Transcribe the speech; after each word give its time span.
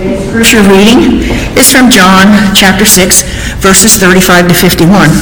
Scripture 0.00 0.64
reading 0.64 1.20
is 1.60 1.68
from 1.68 1.92
John 1.92 2.56
chapter 2.56 2.88
6, 2.88 3.60
verses 3.60 4.00
35 4.00 4.48
to 4.48 4.56
51. 4.56 5.12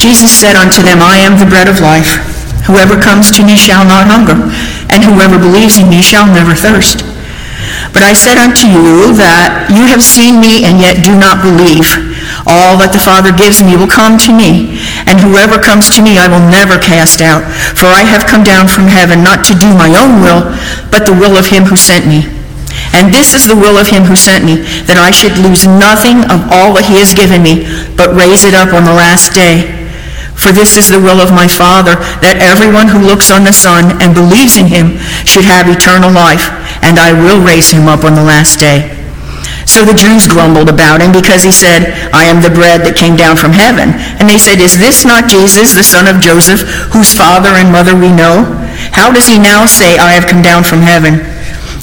Jesus 0.00 0.32
said 0.32 0.56
unto 0.56 0.80
them, 0.80 1.04
I 1.04 1.20
am 1.20 1.36
the 1.36 1.44
bread 1.44 1.68
of 1.68 1.84
life. 1.84 2.24
Whoever 2.64 2.96
comes 2.96 3.28
to 3.36 3.44
me 3.44 3.52
shall 3.52 3.84
not 3.84 4.08
hunger, 4.08 4.48
and 4.88 5.04
whoever 5.04 5.36
believes 5.36 5.76
in 5.76 5.92
me 5.92 6.00
shall 6.00 6.24
never 6.24 6.56
thirst. 6.56 7.04
But 7.92 8.00
I 8.00 8.16
said 8.16 8.40
unto 8.40 8.64
you 8.64 9.12
that 9.20 9.68
you 9.68 9.84
have 9.92 10.00
seen 10.00 10.40
me 10.40 10.64
and 10.64 10.80
yet 10.80 11.04
do 11.04 11.12
not 11.12 11.44
believe. 11.44 12.00
All 12.48 12.80
that 12.80 12.96
the 12.96 13.04
Father 13.04 13.28
gives 13.28 13.60
me 13.60 13.76
will 13.76 13.92
come 13.92 14.16
to 14.24 14.32
me, 14.32 14.80
and 15.04 15.20
whoever 15.20 15.60
comes 15.60 15.92
to 15.92 16.00
me 16.00 16.16
I 16.16 16.32
will 16.32 16.48
never 16.48 16.80
cast 16.80 17.20
out. 17.20 17.44
For 17.76 17.92
I 17.92 18.08
have 18.08 18.24
come 18.24 18.40
down 18.40 18.72
from 18.72 18.88
heaven 18.88 19.20
not 19.20 19.44
to 19.52 19.52
do 19.52 19.68
my 19.76 19.92
own 19.92 20.24
will, 20.24 20.48
but 20.88 21.04
the 21.04 21.12
will 21.12 21.36
of 21.36 21.52
him 21.52 21.68
who 21.68 21.76
sent 21.76 22.08
me. 22.08 22.24
And 22.92 23.12
this 23.12 23.34
is 23.34 23.46
the 23.46 23.56
will 23.56 23.76
of 23.76 23.88
him 23.88 24.04
who 24.04 24.16
sent 24.16 24.44
me, 24.44 24.64
that 24.88 24.96
I 24.96 25.12
should 25.12 25.36
lose 25.38 25.68
nothing 25.68 26.24
of 26.32 26.44
all 26.48 26.72
that 26.76 26.88
he 26.88 26.96
has 27.00 27.12
given 27.12 27.44
me, 27.44 27.68
but 27.96 28.16
raise 28.16 28.44
it 28.44 28.56
up 28.56 28.72
on 28.72 28.84
the 28.84 28.94
last 28.94 29.36
day. 29.36 29.72
For 30.36 30.52
this 30.52 30.76
is 30.76 30.92
the 30.92 31.00
will 31.00 31.20
of 31.20 31.32
my 31.32 31.48
Father, 31.48 31.96
that 32.20 32.44
everyone 32.44 32.88
who 32.88 33.00
looks 33.00 33.32
on 33.32 33.44
the 33.44 33.56
Son 33.56 33.96
and 34.04 34.12
believes 34.12 34.60
in 34.60 34.68
him 34.68 35.00
should 35.24 35.48
have 35.48 35.68
eternal 35.68 36.12
life, 36.12 36.52
and 36.84 37.00
I 37.00 37.16
will 37.16 37.40
raise 37.40 37.72
him 37.72 37.88
up 37.88 38.04
on 38.04 38.14
the 38.14 38.24
last 38.24 38.60
day. 38.60 38.92
So 39.66 39.82
the 39.82 39.96
Jews 39.96 40.30
grumbled 40.30 40.70
about 40.70 41.02
him 41.02 41.10
because 41.10 41.42
he 41.42 41.50
said, 41.50 41.90
I 42.14 42.30
am 42.30 42.40
the 42.40 42.54
bread 42.54 42.86
that 42.86 42.94
came 42.94 43.18
down 43.18 43.34
from 43.34 43.50
heaven. 43.50 43.98
And 44.22 44.30
they 44.30 44.38
said, 44.38 44.62
Is 44.62 44.78
this 44.78 45.02
not 45.02 45.26
Jesus, 45.26 45.74
the 45.74 45.82
son 45.82 46.06
of 46.06 46.22
Joseph, 46.22 46.62
whose 46.94 47.12
father 47.12 47.50
and 47.50 47.74
mother 47.74 47.98
we 47.98 48.14
know? 48.14 48.46
How 48.94 49.10
does 49.10 49.26
he 49.26 49.42
now 49.42 49.66
say, 49.66 49.98
I 49.98 50.14
have 50.14 50.30
come 50.30 50.40
down 50.40 50.62
from 50.62 50.80
heaven? 50.86 51.35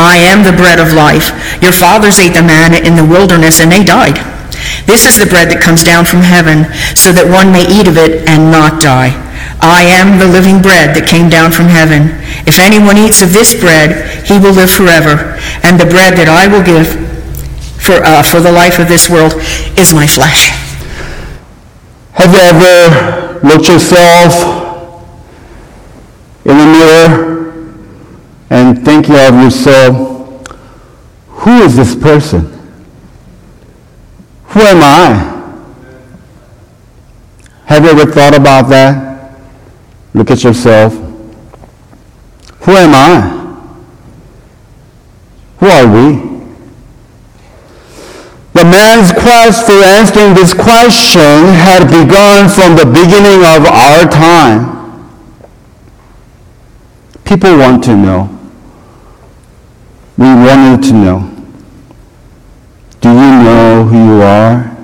I 0.00 0.16
am 0.32 0.40
the 0.40 0.56
bread 0.56 0.80
of 0.80 0.96
life. 0.96 1.28
Your 1.60 1.76
fathers 1.76 2.16
ate 2.16 2.32
the 2.32 2.40
manna 2.40 2.80
in 2.80 2.96
the 2.96 3.04
wilderness, 3.04 3.60
and 3.60 3.68
they 3.68 3.84
died. 3.84 4.16
This 4.88 5.04
is 5.04 5.20
the 5.20 5.28
bread 5.28 5.52
that 5.52 5.60
comes 5.60 5.84
down 5.84 6.08
from 6.08 6.24
heaven, 6.24 6.64
so 6.96 7.12
that 7.12 7.28
one 7.28 7.52
may 7.52 7.68
eat 7.68 7.84
of 7.84 8.00
it 8.00 8.24
and 8.24 8.48
not 8.48 8.80
die. 8.80 9.12
I 9.60 9.84
am 9.84 10.16
the 10.16 10.24
living 10.24 10.64
bread 10.64 10.96
that 10.96 11.04
came 11.04 11.28
down 11.28 11.52
from 11.52 11.68
heaven. 11.68 12.16
If 12.48 12.56
anyone 12.56 12.96
eats 12.96 13.20
of 13.20 13.36
this 13.36 13.52
bread, 13.52 14.24
he 14.24 14.40
will 14.40 14.56
live 14.56 14.72
forever. 14.72 15.36
And 15.60 15.76
the 15.76 15.84
bread 15.84 16.16
that 16.16 16.32
I 16.32 16.48
will 16.48 16.64
give 16.64 16.88
for, 17.76 18.00
uh, 18.00 18.24
for 18.24 18.40
the 18.40 18.50
life 18.50 18.80
of 18.80 18.88
this 18.88 19.12
world 19.12 19.36
is 19.76 19.92
my 19.92 20.08
flesh. 20.08 20.48
Have 22.16 22.32
you 22.32 22.40
ever 22.40 23.36
looked 23.44 23.68
yourself 23.68 24.32
in 26.48 26.56
the 26.56 26.68
mirror 26.72 27.29
thinking 29.02 29.26
of 29.26 29.42
yourself, 29.42 30.46
who 31.28 31.62
is 31.62 31.76
this 31.76 31.94
person? 31.94 32.40
Who 34.48 34.60
am 34.60 34.82
I? 34.82 35.26
Have 37.64 37.84
you 37.84 37.90
ever 37.90 38.10
thought 38.10 38.36
about 38.36 38.68
that? 38.68 39.40
Look 40.12 40.30
at 40.30 40.42
yourself. 40.44 40.92
Who 42.62 42.72
am 42.72 42.92
I? 42.92 43.38
Who 45.60 45.66
are 45.66 45.86
we? 45.86 46.30
The 48.52 48.64
man's 48.64 49.12
quest 49.12 49.64
for 49.64 49.82
answering 49.82 50.34
this 50.34 50.52
question 50.52 51.54
had 51.54 51.86
begun 51.86 52.50
from 52.50 52.76
the 52.76 52.84
beginning 52.84 53.40
of 53.46 53.64
our 53.64 54.04
time. 54.10 54.76
People 57.24 57.56
want 57.56 57.84
to 57.84 57.96
know. 57.96 58.39
We 60.20 60.26
wanted 60.26 60.82
to 60.88 60.92
know. 60.92 61.30
Do 63.00 63.08
you 63.08 63.14
know 63.14 63.84
who 63.84 63.96
you 63.96 64.22
are? 64.22 64.76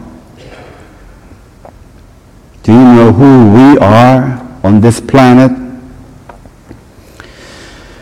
Do 2.62 2.72
you 2.72 2.78
know 2.78 3.12
who 3.12 3.52
we 3.52 3.78
are 3.78 4.40
on 4.64 4.80
this 4.80 4.98
planet? 4.98 5.52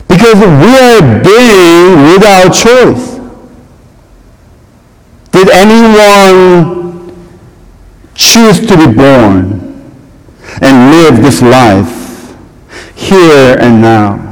Because 0.07 0.37
we 0.37 0.79
are 0.79 1.23
being 1.25 2.13
without 2.13 2.55
choice. 2.55 3.19
Did 5.33 5.51
anyone 5.51 7.11
choose 8.15 8.61
to 8.61 8.77
be 8.77 8.95
born 8.95 9.91
and 10.63 10.93
live 10.93 11.21
this 11.21 11.43
life 11.43 12.37
here 12.95 13.59
and 13.59 13.83
now? 13.83 14.25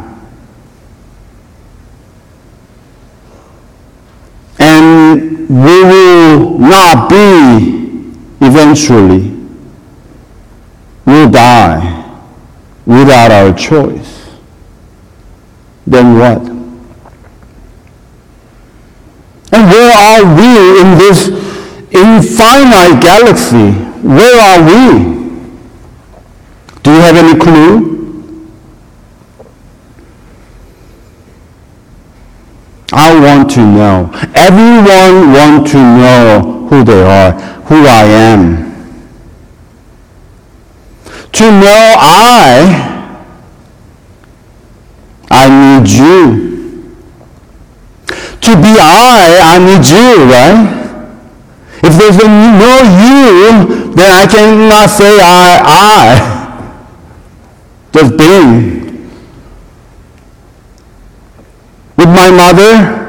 And 4.59 5.22
we 5.48 5.84
will 5.84 6.59
not 6.59 7.09
be 7.09 8.12
eventually. 8.41 9.31
We'll 11.04 11.31
die 11.31 12.19
without 12.87 13.31
our 13.31 13.53
choice. 13.56 14.31
Then 15.87 16.19
what? 16.19 16.41
And 19.53 19.70
where 19.70 19.93
are 19.93 20.25
we 20.37 20.81
in 20.81 20.98
this 20.98 21.28
infinite 21.91 23.03
galaxy? 23.03 23.72
Where 24.03 24.41
are 24.41 24.62
we? 24.64 25.12
Do 26.82 26.91
you 26.91 27.00
have 27.00 27.16
any 27.16 27.38
clue? 27.38 27.92
I 32.93 33.19
want 33.19 33.51
to 33.53 33.61
know. 33.61 34.11
Everyone 34.35 35.33
want 35.33 35.67
to 35.69 35.79
know 35.79 36.67
who 36.69 36.85
they 36.85 37.03
are, 37.03 37.33
who 37.63 37.87
I 37.87 38.05
am. 38.05 38.63
To 41.33 41.45
know 41.45 41.95
I, 41.99 43.09
I 45.31 45.49
need 45.49 45.89
you. 45.89 46.53
To 48.43 48.57
be 48.57 48.77
I, 48.79 49.41
I 49.41 49.59
need 49.59 49.87
you, 49.89 50.25
right? 50.29 50.83
If 51.85 51.99
there's 51.99 52.19
no 52.19 52.73
you, 53.01 53.95
then 53.95 54.11
I 54.11 54.27
cannot 54.27 54.91
say 54.91 55.19
I, 55.21 55.61
I. 55.65 56.33
Just 57.93 58.17
being. 58.19 58.72
With 61.97 62.09
my 62.09 62.31
mother, 62.31 63.03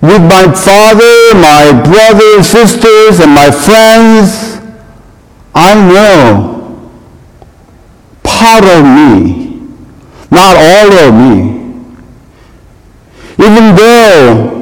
with 0.00 0.22
my 0.22 0.52
father, 0.52 1.34
my 1.34 1.72
brothers, 1.82 2.48
sisters, 2.48 3.20
and 3.20 3.32
my 3.32 3.50
friends, 3.50 4.60
I 5.54 5.74
know 5.74 6.54
part 8.22 8.64
of 8.64 8.84
me, 8.84 9.62
not 10.30 10.56
all 10.56 10.92
of 10.92 11.14
me. 11.14 11.54
Even 13.38 13.74
though 13.74 14.54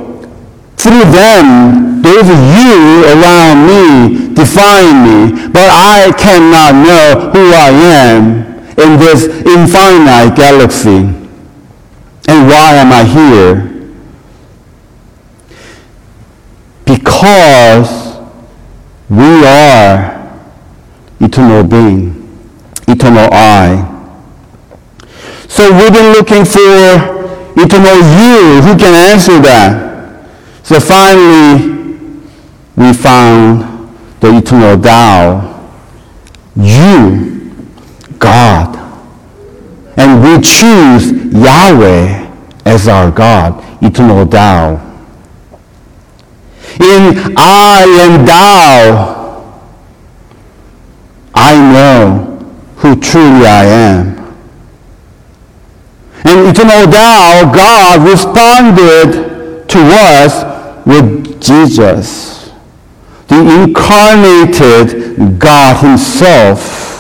through 0.77 1.05
them 1.11 2.03
there 2.03 2.19
is 2.19 2.29
you 2.29 3.05
around 3.07 3.67
me, 3.67 4.35
define 4.35 5.07
me, 5.07 5.49
but 5.49 5.69
I 5.71 6.13
cannot 6.19 6.75
know 6.75 7.31
who 7.31 7.53
I 7.53 7.71
am 7.71 8.43
in 8.79 8.99
this 8.99 9.25
infinite 9.25 10.37
galaxy. 10.37 11.22
And 12.29 12.49
why 12.49 12.75
am 12.75 12.93
I 12.93 13.05
here? 13.05 13.69
Because 16.85 18.19
we 19.09 19.45
are 19.45 20.41
eternal 21.21 21.65
being, 21.65 22.39
eternal 22.89 23.29
I. 23.33 23.89
So 25.49 25.71
we've 25.73 25.93
been 25.93 26.13
looking 26.13 26.45
for 26.45 26.61
eternal 27.57 27.97
you 27.97 28.63
who 28.63 28.79
can 28.79 28.95
answer 28.95 29.39
that. 29.41 30.27
So 30.63 30.81
finally, 30.81 32.23
we 32.77 32.93
found 32.93 33.93
the 34.21 34.37
eternal 34.39 34.77
thou. 34.77 35.71
You, 36.57 37.51
God. 38.19 38.82
And 39.97 40.23
we 40.23 40.41
choose 40.41 41.13
Yahweh 41.33 42.31
as 42.65 42.89
our 42.89 43.11
God, 43.11 43.63
eternal 43.83 44.25
thou. 44.25 44.89
In 46.81 47.35
I 47.37 47.85
and 48.01 48.27
thou, 48.27 49.23
I 51.35 51.55
know 51.73 52.39
who 52.77 52.97
truly 52.97 53.47
I 53.47 53.65
am. 53.65 54.19
And 56.25 56.49
eternal 56.49 56.87
thou, 56.91 57.53
God 57.53 58.09
responded 58.09 59.69
to 59.69 59.79
us 59.79 60.87
with 60.87 61.41
Jesus, 61.41 62.51
the 63.29 63.65
incarnated 63.65 65.39
God 65.39 65.85
himself. 65.85 66.92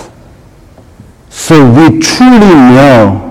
So 1.33 1.65
we 1.65 1.99
truly 1.99 2.55
know. 2.55 3.31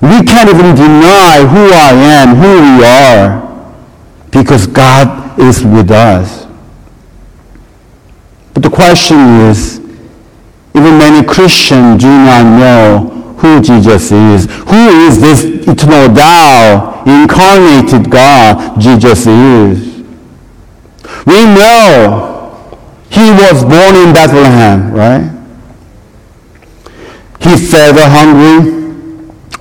We 0.00 0.24
can't 0.24 0.48
even 0.48 0.74
deny 0.74 1.44
who 1.46 1.70
I 1.70 1.92
am, 1.92 2.34
who 2.34 2.78
we 2.78 2.84
are, 2.84 3.76
because 4.30 4.66
God 4.66 5.38
is 5.38 5.62
with 5.62 5.90
us. 5.90 6.46
But 8.54 8.62
the 8.62 8.70
question 8.70 9.18
is, 9.48 9.78
even 10.74 10.96
many 10.98 11.24
Christians 11.26 12.00
do 12.00 12.08
not 12.08 12.58
know 12.58 13.34
who 13.36 13.60
Jesus 13.60 14.10
is. 14.10 14.46
Who 14.46 14.88
is 15.06 15.20
this 15.20 15.44
eternal 15.68 16.08
thou, 16.14 17.04
incarnated 17.04 18.10
God 18.10 18.80
Jesus 18.80 19.26
is? 19.26 20.04
We 21.26 21.44
know 21.44 22.80
he 23.10 23.30
was 23.30 23.62
born 23.62 23.94
in 24.08 24.14
Bethlehem, 24.14 24.90
right? 24.90 25.39
He 27.40 27.56
fed 27.56 27.94
the 27.96 28.06
hungry, 28.08 28.72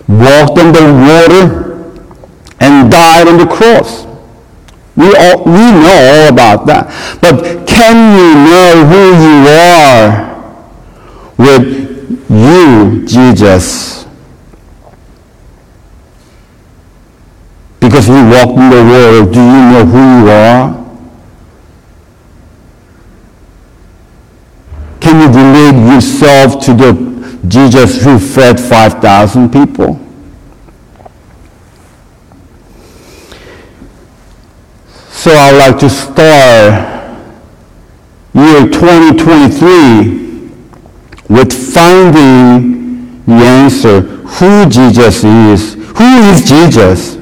walked 0.08 0.60
on 0.60 0.74
the 0.74 0.84
water, 1.08 1.70
and 2.60 2.92
died 2.92 3.28
on 3.28 3.38
the 3.38 3.48
cross. 3.48 4.06
We, 4.96 5.16
all, 5.16 5.46
we 5.46 5.72
know 5.72 6.00
all 6.12 6.28
about 6.34 6.66
that. 6.66 6.92
But 7.22 7.66
can 7.66 8.18
you 8.18 8.36
know 8.50 8.86
who 8.86 9.04
you 9.24 9.48
are 9.48 10.30
with 11.38 11.80
you, 12.30 13.06
Jesus, 13.08 14.06
because 17.80 18.06
he 18.08 18.12
walked 18.12 18.60
in 18.60 18.70
the 18.70 18.84
world, 18.84 19.34
do 19.34 19.40
you 19.40 19.62
know 19.72 19.86
who 19.86 20.20
you 20.20 20.30
are? 20.30 20.80
Can 25.00 25.22
you 25.22 25.28
relate 25.28 25.96
yourself 25.96 26.64
to 26.66 26.74
the 26.74 27.09
Jesus 27.50 28.04
who 28.04 28.20
fed 28.20 28.60
5,000 28.60 29.52
people? 29.52 30.00
So 35.10 35.32
I'd 35.32 35.58
like 35.58 35.78
to 35.80 35.90
start 35.90 37.20
year 38.34 38.70
2023 38.70 40.20
with 41.28 41.74
finding 41.74 43.26
the 43.26 43.34
answer 43.34 44.02
who 44.02 44.66
Jesus 44.70 45.24
is. 45.24 45.74
Who 45.74 46.32
is 46.32 46.42
Jesus? 46.48 47.18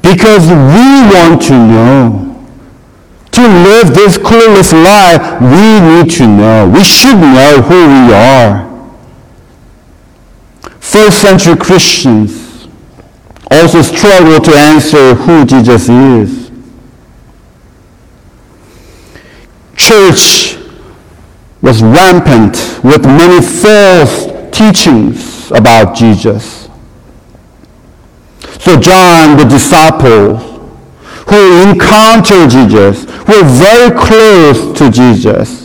Because 0.00 0.46
we 0.48 1.02
want 1.12 1.42
to 1.42 1.54
know. 1.54 2.20
To 3.32 3.40
live 3.40 3.92
this 3.92 4.16
clueless 4.16 4.72
life, 4.72 5.40
we 5.40 5.80
need 5.80 6.10
to 6.18 6.26
know. 6.28 6.68
We 6.72 6.84
should 6.84 7.16
know 7.16 7.62
who 7.62 7.88
we 7.88 8.12
are. 8.14 8.73
First 10.84 11.22
century 11.22 11.56
Christians 11.56 12.68
also 13.50 13.82
struggle 13.82 14.38
to 14.38 14.52
answer 14.52 15.14
who 15.14 15.44
Jesus 15.44 15.88
is. 15.88 16.50
Church 19.76 20.56
was 21.62 21.82
rampant 21.82 22.84
with 22.84 23.04
many 23.04 23.44
false 23.44 24.26
teachings 24.56 25.50
about 25.50 25.96
Jesus. 25.96 26.68
So 28.60 28.78
John, 28.78 29.36
the 29.36 29.44
disciple, 29.44 30.36
who 31.26 31.70
encountered 31.70 32.50
Jesus, 32.50 33.04
who 33.26 33.32
were 33.32 33.48
very 33.48 33.90
close 33.98 34.78
to 34.78 34.90
Jesus, 34.90 35.63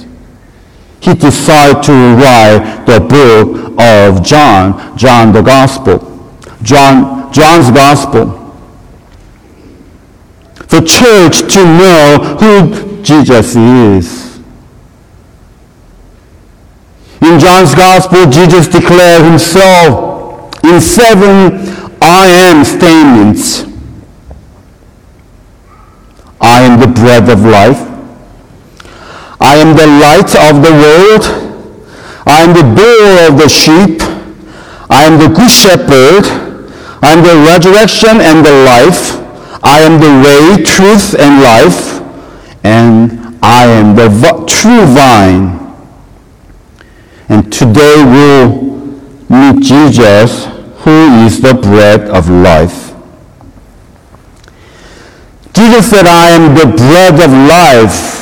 he 1.02 1.14
decided 1.14 1.82
to 1.84 1.92
write 1.92 2.84
the 2.86 3.00
book 3.00 3.80
of 3.80 4.24
John, 4.24 4.98
John 4.98 5.32
the 5.32 5.42
Gospel, 5.42 6.00
John, 6.62 7.32
John's 7.32 7.72
Gospel. 7.72 8.36
The 10.68 10.82
church 10.82 11.52
to 11.54 11.64
know 11.64 12.38
who 12.40 13.02
Jesus 13.02 13.56
is. 13.56 14.38
In 17.22 17.40
John's 17.40 17.74
Gospel, 17.74 18.30
Jesus 18.30 18.68
declared 18.68 19.24
himself 19.24 20.54
in 20.64 20.80
seven 20.80 21.80
I 22.02 22.28
am 22.28 22.64
statements. 22.64 23.66
I 26.42 26.62
am 26.62 26.80
the 26.80 26.88
bread 26.88 27.30
of 27.30 27.44
life. 27.44 27.89
I 29.40 29.56
am 29.56 29.76
the 29.76 29.88
light 29.88 30.36
of 30.36 30.62
the 30.62 30.72
world. 30.72 31.24
I 32.26 32.42
am 32.42 32.54
the 32.54 32.68
door 32.76 33.28
of 33.28 33.38
the 33.38 33.48
sheep. 33.48 34.02
I 34.90 35.06
am 35.06 35.18
the 35.18 35.28
good 35.28 35.50
shepherd. 35.50 36.26
I 37.02 37.14
am 37.14 37.24
the 37.24 37.36
resurrection 37.48 38.20
and 38.20 38.46
the 38.46 38.52
life. 38.66 39.16
I 39.64 39.82
am 39.82 40.00
the 40.00 40.12
way, 40.24 40.64
truth, 40.64 41.16
and 41.18 41.42
life. 41.42 42.02
And 42.64 43.38
I 43.42 43.66
am 43.66 43.96
the 43.96 44.10
true 44.48 44.86
vine. 44.86 45.58
And 47.30 47.52
today 47.54 48.04
we'll 48.04 48.70
meet 49.30 49.64
Jesus, 49.64 50.46
who 50.84 51.26
is 51.26 51.40
the 51.42 51.54
bread 51.54 52.10
of 52.10 52.30
life. 52.30 52.94
Jesus 55.54 55.90
said, 55.90 56.06
I 56.08 56.30
am 56.32 56.56
the 56.56 56.76
bread 56.76 57.14
of 57.14 57.32
life. 57.32 58.19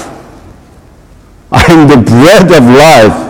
I 1.51 1.63
am 1.71 1.87
the 1.87 1.97
bread 1.97 2.51
of 2.51 2.63
life. 2.63 3.27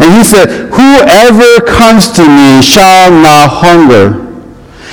And 0.00 0.14
he 0.14 0.24
said, 0.24 0.70
Whoever 0.72 1.60
comes 1.66 2.10
to 2.12 2.22
me 2.22 2.62
shall 2.62 3.10
not 3.10 3.50
hunger, 3.50 4.26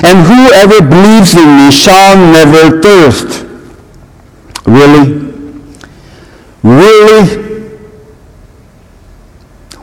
and 0.04 0.28
whoever 0.28 0.82
believes 0.82 1.34
in 1.36 1.48
me 1.58 1.72
shall 1.72 2.16
never 2.18 2.82
thirst. 2.82 3.46
Really? 4.66 5.34
Really? 6.62 7.48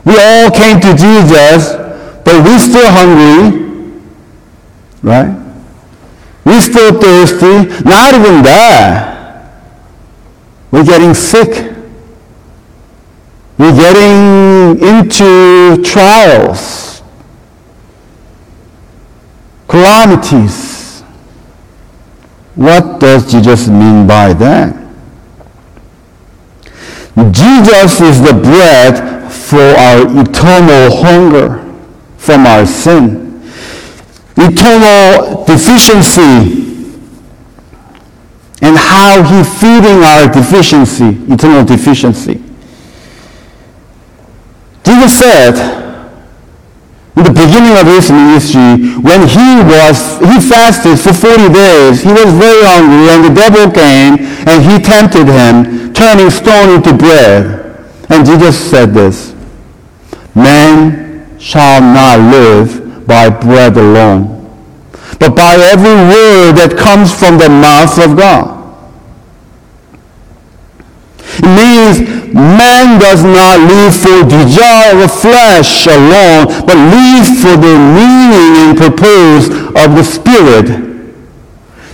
We 0.05 0.13
all 0.19 0.51
came 0.51 0.79
to 0.81 0.95
Jesus, 0.95 1.73
but 2.23 2.45
we're 2.45 2.59
still 2.59 2.91
hungry, 2.91 3.99
right? 5.01 5.35
We're 6.45 6.61
still 6.61 7.01
thirsty. 7.01 7.83
Not 7.83 8.13
even 8.13 8.43
that. 8.43 9.14
We're 10.75 10.83
getting 10.83 11.13
sick. 11.13 11.73
We're 13.57 13.73
getting 13.73 14.77
into 14.85 15.81
trials, 15.85 17.01
calamities. 19.69 20.99
What 22.55 22.99
does 22.99 23.31
Jesus 23.31 23.69
mean 23.69 24.05
by 24.05 24.33
that? 24.33 24.75
Jesus 27.31 28.01
is 28.01 28.21
the 28.21 28.33
bread 28.33 29.31
for 29.31 29.61
our 29.61 30.01
eternal 30.19 30.97
hunger 30.97 31.63
from 32.17 32.45
our 32.45 32.65
sin, 32.65 33.49
eternal 34.35 35.45
deficiency, 35.45 36.64
and 38.61 38.77
how 38.77 39.21
he 39.23 39.43
feeding 39.43 40.03
our 40.03 40.31
deficiency, 40.31 41.17
eternal 41.31 41.65
deficiency. 41.65 42.41
Jesus 44.83 45.17
said, 45.17 45.85
in 47.17 47.23
the 47.23 47.31
beginning 47.31 47.77
of 47.79 47.87
his 47.87 48.11
ministry, 48.11 48.91
when 48.99 49.23
he 49.23 49.63
was, 49.63 50.19
he 50.19 50.35
fasted 50.49 50.99
for 50.99 51.13
40 51.13 51.53
days, 51.53 52.03
he 52.03 52.11
was 52.11 52.27
very 52.35 52.63
hungry, 52.67 53.07
and 53.07 53.23
the 53.23 53.33
devil 53.33 53.71
came 53.71 54.19
and 54.45 54.59
he 54.61 54.77
tempted 54.83 55.25
him, 55.25 55.93
turning 55.93 56.29
stone 56.29 56.75
into 56.75 56.93
bread. 56.93 57.87
And 58.09 58.25
Jesus 58.25 58.59
said 58.59 58.93
this, 58.93 59.33
Man 60.35 61.39
shall 61.39 61.79
not 61.79 62.19
live 62.19 63.07
by 63.07 63.29
bread 63.29 63.77
alone, 63.77 64.44
but 65.19 65.35
by 65.35 65.55
every 65.55 65.95
word 66.11 66.53
that 66.57 66.75
comes 66.77 67.13
from 67.13 67.37
the 67.37 67.49
mouth 67.49 67.97
of 67.99 68.17
God. 68.17 68.53
It 71.37 71.51
means 71.51 72.33
man 72.33 72.99
does 72.99 73.23
not 73.23 73.59
live 73.59 73.95
for 73.95 74.23
desire 74.27 75.03
of 75.03 75.11
flesh 75.11 75.87
alone, 75.87 76.47
but 76.65 76.75
lives 76.75 77.41
for 77.41 77.55
the 77.55 77.75
meaning 77.95 78.51
and 78.63 78.77
purpose 78.77 79.47
of 79.75 79.95
the 79.95 80.03
Spirit 80.03 80.85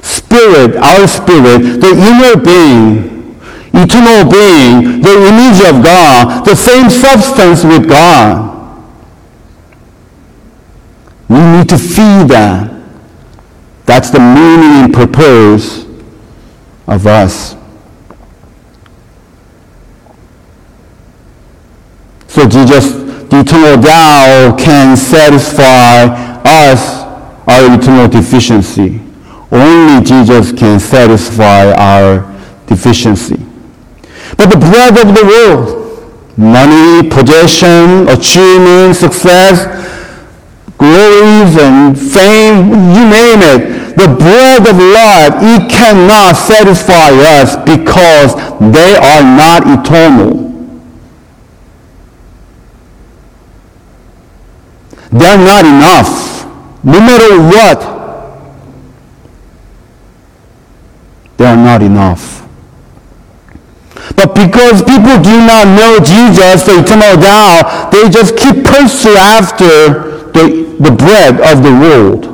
spirit, 0.02 0.76
our 0.78 1.08
spirit, 1.08 1.82
the 1.82 1.92
inner 1.92 2.40
being, 2.40 3.36
eternal 3.74 4.30
being, 4.30 5.02
the 5.02 5.16
image 5.28 5.60
of 5.68 5.84
God, 5.84 6.46
the 6.46 6.56
same 6.56 6.90
substance 6.90 7.64
with 7.64 7.88
God. 7.88 8.50
We 11.30 11.40
need 11.40 11.70
to 11.70 11.78
feed 11.78 12.28
that. 12.30 12.81
That's 13.86 14.10
the 14.10 14.20
meaning 14.20 14.86
and 14.86 14.94
purpose 14.94 15.86
of 16.88 17.08
us. 17.08 17.56
So 22.28 22.48
Jesus, 22.48 22.94
the 23.30 23.42
eternal 23.42 23.78
thou, 23.78 24.56
can 24.58 24.96
satisfy 24.96 26.06
us, 26.46 27.02
our 27.48 27.78
eternal 27.78 28.08
deficiency. 28.08 29.02
Only 29.52 30.04
Jesus 30.04 30.52
can 30.54 30.80
satisfy 30.80 31.72
our 31.74 32.20
deficiency. 32.68 33.38
But 34.38 34.50
the 34.50 34.58
bread 34.58 34.98
of 34.98 35.14
the 35.14 35.26
world, 35.26 36.38
money, 36.38 37.10
possession, 37.10 38.08
achievement, 38.08 38.96
success, 38.96 39.81
glories 40.82 41.54
and 41.62 41.94
fame, 41.94 42.74
you 42.90 43.06
name 43.06 43.42
it, 43.46 43.96
the 43.96 44.10
bread 44.18 44.66
of 44.66 44.78
life, 44.78 45.38
it 45.46 45.70
cannot 45.70 46.34
satisfy 46.36 47.14
us 47.38 47.56
because 47.58 48.34
they 48.74 48.96
are 48.98 49.22
not 49.22 49.62
eternal. 49.68 50.42
They're 55.12 55.38
not 55.38 55.66
enough. 55.66 56.46
No 56.84 57.00
matter 57.00 57.38
what, 57.38 57.80
they 61.38 61.46
are 61.46 61.56
not 61.56 61.84
enough. 61.84 62.42
But 64.16 64.34
because 64.34 64.82
people 64.82 65.22
do 65.22 65.46
not 65.46 65.68
know 65.78 66.00
Jesus, 66.00 66.64
the 66.64 66.82
eternal 66.82 67.18
thou, 67.18 67.90
they 67.92 68.10
just 68.10 68.36
keep 68.36 68.66
pursuing 68.66 69.18
after 69.18 70.21
the, 70.34 70.76
the 70.80 70.92
bread 70.92 71.40
of 71.42 71.64
the 71.64 71.72
world. 71.72 72.26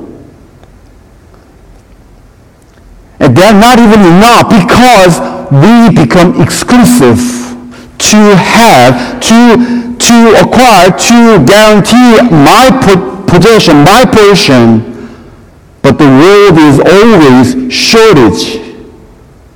And 3.19 3.35
they're 3.35 3.53
not 3.53 3.79
even 3.79 4.01
enough 4.01 4.49
because 4.49 5.19
we 5.51 5.89
become 6.05 6.39
exclusive 6.41 7.17
to 7.97 8.35
have, 8.35 9.19
to, 9.21 9.97
to 9.97 10.17
acquire, 10.39 10.91
to 10.91 11.43
guarantee 11.45 12.21
my 12.29 12.69
possession, 13.27 13.83
my 13.83 14.05
portion. 14.05 14.93
But 15.81 15.97
the 15.97 16.05
world 16.05 16.57
is 16.57 16.79
always 16.79 17.73
shortage 17.73 18.61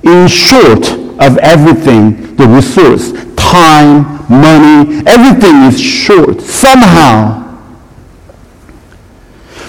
in 0.02 0.26
short 0.26 0.90
of 1.20 1.38
everything, 1.38 2.34
the 2.36 2.46
resource, 2.48 3.12
time, 3.36 4.02
money, 4.28 5.02
everything 5.06 5.62
is 5.64 5.80
short 5.80 6.40
somehow. 6.40 7.41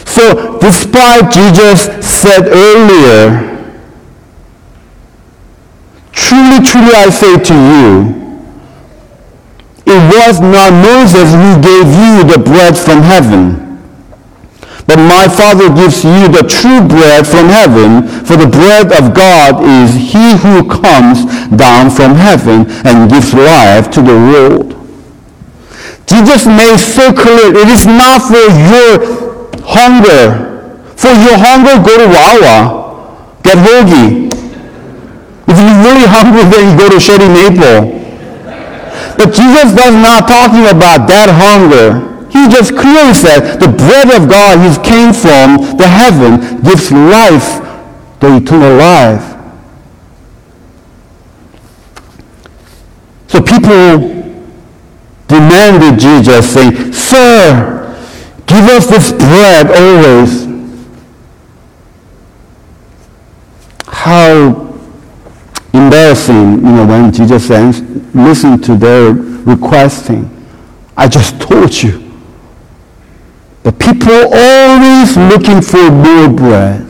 So 0.06 0.58
despite 0.60 1.32
Jesus 1.32 1.84
said 2.06 2.48
earlier, 2.48 3.50
truly, 6.12 6.64
truly 6.66 6.94
I 6.94 7.10
say 7.10 7.38
to 7.40 7.54
you, 7.54 8.24
it 9.86 10.02
was 10.16 10.40
not 10.40 10.72
Moses 10.72 11.32
who 11.34 11.62
gave 11.62 11.88
you 11.92 12.24
the 12.24 12.42
bread 12.44 12.78
from 12.78 13.02
heaven. 13.02 13.64
But 14.86 14.98
my 14.98 15.28
Father 15.28 15.70
gives 15.74 16.04
you 16.04 16.28
the 16.28 16.44
true 16.48 16.86
bread 16.86 17.26
from 17.26 17.48
heaven, 17.48 18.08
for 18.26 18.36
the 18.36 18.48
bread 18.48 18.92
of 18.92 19.16
God 19.16 19.64
is 19.64 19.96
he 19.96 20.36
who 20.38 20.68
comes 20.68 21.26
down 21.56 21.90
from 21.90 22.16
heaven 22.16 22.66
and 22.86 23.10
gives 23.10 23.34
life 23.34 23.90
to 23.92 24.02
the 24.02 24.14
world. 24.14 24.72
Jesus 26.06 26.46
made 26.46 26.78
so 26.78 27.14
clear, 27.14 27.56
it 27.56 27.70
is 27.70 27.86
not 27.86 28.22
for 28.28 28.44
your 28.44 29.23
hunger. 29.66 30.84
For 30.96 31.10
your 31.10 31.38
hunger, 31.40 31.82
go 31.82 31.98
to 31.98 32.08
Wawa. 32.08 32.84
Get 33.44 33.58
hoagie. 33.58 34.32
If 35.48 35.56
you're 35.60 35.80
really 35.84 36.08
hungry, 36.08 36.44
then 36.48 36.72
you 36.72 36.78
go 36.78 36.90
to 36.90 37.00
Shady 37.00 37.28
Maple. 37.28 38.04
But 39.18 39.34
Jesus 39.34 39.74
does 39.74 39.94
not 39.94 40.28
talking 40.28 40.68
about 40.68 41.08
that 41.08 41.30
hunger. 41.30 42.14
He 42.32 42.48
just 42.50 42.76
clearly 42.76 43.14
said 43.14 43.60
the 43.60 43.68
bread 43.68 44.10
of 44.10 44.28
God 44.28 44.58
he 44.58 44.74
came 44.82 45.14
from 45.14 45.78
the 45.78 45.88
heaven 45.88 46.62
gives 46.64 46.92
life, 46.92 47.62
the 48.20 48.38
eternal 48.38 48.76
life. 48.78 49.34
So 53.28 53.42
people 53.42 54.14
demanded 55.28 56.00
Jesus 56.00 56.54
saying, 56.54 56.94
Sir, 56.94 57.83
give 58.46 58.66
us 58.66 58.88
this 58.88 59.12
bread 59.12 59.68
always. 59.72 60.46
How 63.86 64.64
embarrassing, 65.74 66.54
you 66.54 66.72
know, 66.72 66.86
when 66.86 67.12
Jesus 67.12 67.48
says, 67.48 67.82
listen 68.14 68.62
to 68.62 68.76
their 68.76 69.14
requesting. 69.14 70.30
I 70.96 71.08
just 71.08 71.42
told 71.42 71.82
you. 71.82 72.00
The 73.64 73.72
people 73.72 74.14
always 74.34 75.18
looking 75.18 75.62
for 75.62 75.90
more 75.90 76.30
bread, 76.30 76.86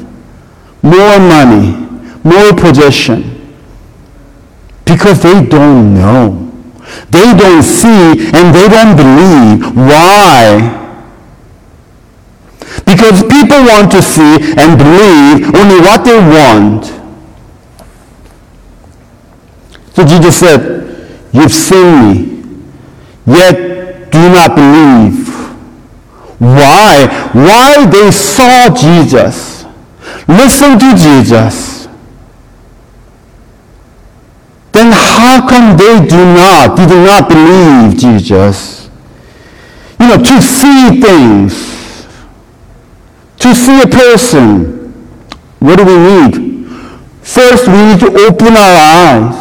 more 0.82 1.20
money, 1.20 1.72
more 2.24 2.54
possession. 2.54 3.30
Because 4.86 5.22
they 5.22 5.46
don't 5.46 5.94
know. 5.94 6.52
They 7.10 7.34
don't 7.38 7.64
see 7.64 8.30
and 8.34 8.54
they 8.54 8.68
don't 8.68 8.98
believe. 8.98 9.76
Why? 9.76 10.83
Because 12.86 13.24
people 13.24 13.64
want 13.64 13.92
to 13.92 14.02
see 14.02 14.54
and 14.58 14.78
believe 14.78 15.56
only 15.56 15.80
what 15.82 16.04
they 16.04 16.18
want. 16.18 16.86
So 19.96 20.06
Jesus 20.06 20.40
said, 20.40 20.84
You've 21.34 21.52
seen 21.52 22.14
me, 22.14 22.66
yet 23.26 24.12
do 24.12 24.30
not 24.30 24.56
believe. 24.56 25.28
Why? 26.40 27.08
Why 27.34 27.86
they 27.90 28.12
saw 28.12 28.70
Jesus, 28.74 29.66
listen 30.28 30.78
to 30.78 30.96
Jesus. 30.96 31.88
Then 34.74 34.92
how 34.92 35.48
come 35.48 35.78
they 35.78 36.06
do 36.06 36.18
not, 36.18 36.76
did 36.76 36.90
not 36.90 37.30
believe 37.30 37.98
Jesus? 37.98 38.90
You 40.00 40.08
know, 40.10 40.18
to 40.18 40.42
see 40.42 41.00
things, 41.00 41.73
to 43.44 43.54
see 43.54 43.82
a 43.82 43.88
person, 43.88 44.88
what 45.60 45.76
do 45.76 45.84
we 45.86 45.98
need? 46.00 46.66
First, 47.22 47.68
we 47.68 47.76
need 47.92 48.00
to 48.00 48.10
open 48.28 48.56
our 48.56 48.76
eyes, 49.04 49.36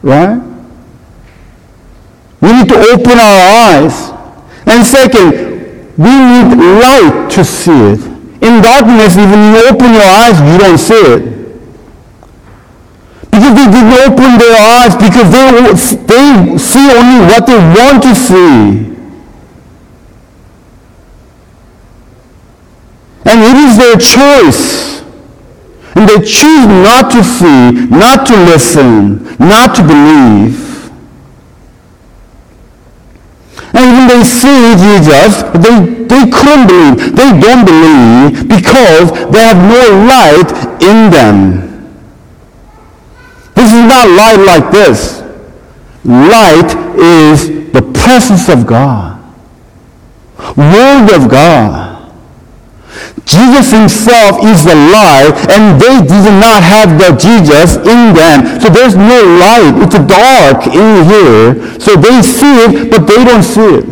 right? 0.00 0.40
We 2.40 2.52
need 2.52 2.68
to 2.70 2.78
open 2.92 3.18
our 3.20 3.40
eyes. 3.68 4.08
And 4.64 4.86
second, 4.86 5.32
we 5.98 6.08
need 6.08 6.56
light 6.80 7.30
to 7.32 7.44
see 7.44 7.92
it. 7.92 8.00
In 8.40 8.62
darkness, 8.62 9.18
even 9.18 9.52
you 9.52 9.68
open 9.68 9.92
your 9.92 10.08
eyes, 10.08 10.40
you 10.40 10.56
don't 10.56 10.78
see 10.78 10.94
it. 10.94 11.22
Because 13.30 13.54
they 13.54 13.68
didn't 13.68 14.00
open 14.00 14.38
their 14.40 14.56
eyes 14.56 14.96
because 14.96 15.28
they, 15.28 15.44
they 16.08 16.58
see 16.58 16.88
only 16.90 17.26
what 17.28 17.46
they 17.46 17.58
want 17.76 18.02
to 18.02 18.14
see. 18.14 18.99
And 23.30 23.40
it 23.46 23.56
is 23.62 23.78
their 23.78 23.96
choice. 23.96 25.02
And 25.94 26.08
they 26.08 26.18
choose 26.18 26.66
not 26.66 27.12
to 27.12 27.22
see, 27.22 27.86
not 27.86 28.26
to 28.26 28.32
listen, 28.32 29.22
not 29.38 29.76
to 29.76 29.82
believe. 29.82 30.70
And 33.72 33.86
even 33.86 34.08
they 34.08 34.24
see 34.24 34.74
Jesus, 34.74 35.42
they, 35.62 36.04
they 36.10 36.28
couldn't 36.28 36.66
believe. 36.66 37.14
They 37.14 37.30
don't 37.38 37.64
believe 37.64 38.48
because 38.48 39.12
they 39.30 39.42
have 39.42 39.58
no 39.62 39.82
light 40.10 40.50
in 40.82 41.10
them. 41.12 41.70
This 43.54 43.72
is 43.72 43.84
not 43.84 44.08
light 44.08 44.44
like 44.44 44.72
this. 44.72 45.22
Light 46.04 46.74
is 46.98 47.70
the 47.72 47.82
presence 47.94 48.48
of 48.48 48.66
God. 48.66 49.22
Word 50.56 51.10
of 51.14 51.30
God. 51.30 51.89
Jesus 53.30 53.70
himself 53.70 54.42
is 54.42 54.64
the 54.64 54.74
light, 54.74 55.30
and 55.54 55.80
they 55.80 56.02
did 56.02 56.26
not 56.42 56.66
have 56.66 56.98
the 56.98 57.14
Jesus 57.14 57.76
in 57.76 58.10
them. 58.10 58.58
So 58.60 58.68
there's 58.68 58.96
no 58.96 59.22
light. 59.38 59.78
It's 59.86 59.94
dark 60.10 60.66
in 60.66 61.04
here. 61.06 61.78
So 61.78 61.94
they 61.94 62.22
see 62.22 62.66
it, 62.66 62.90
but 62.90 63.06
they 63.06 63.22
don't 63.22 63.44
see 63.44 63.78
it. 63.78 63.86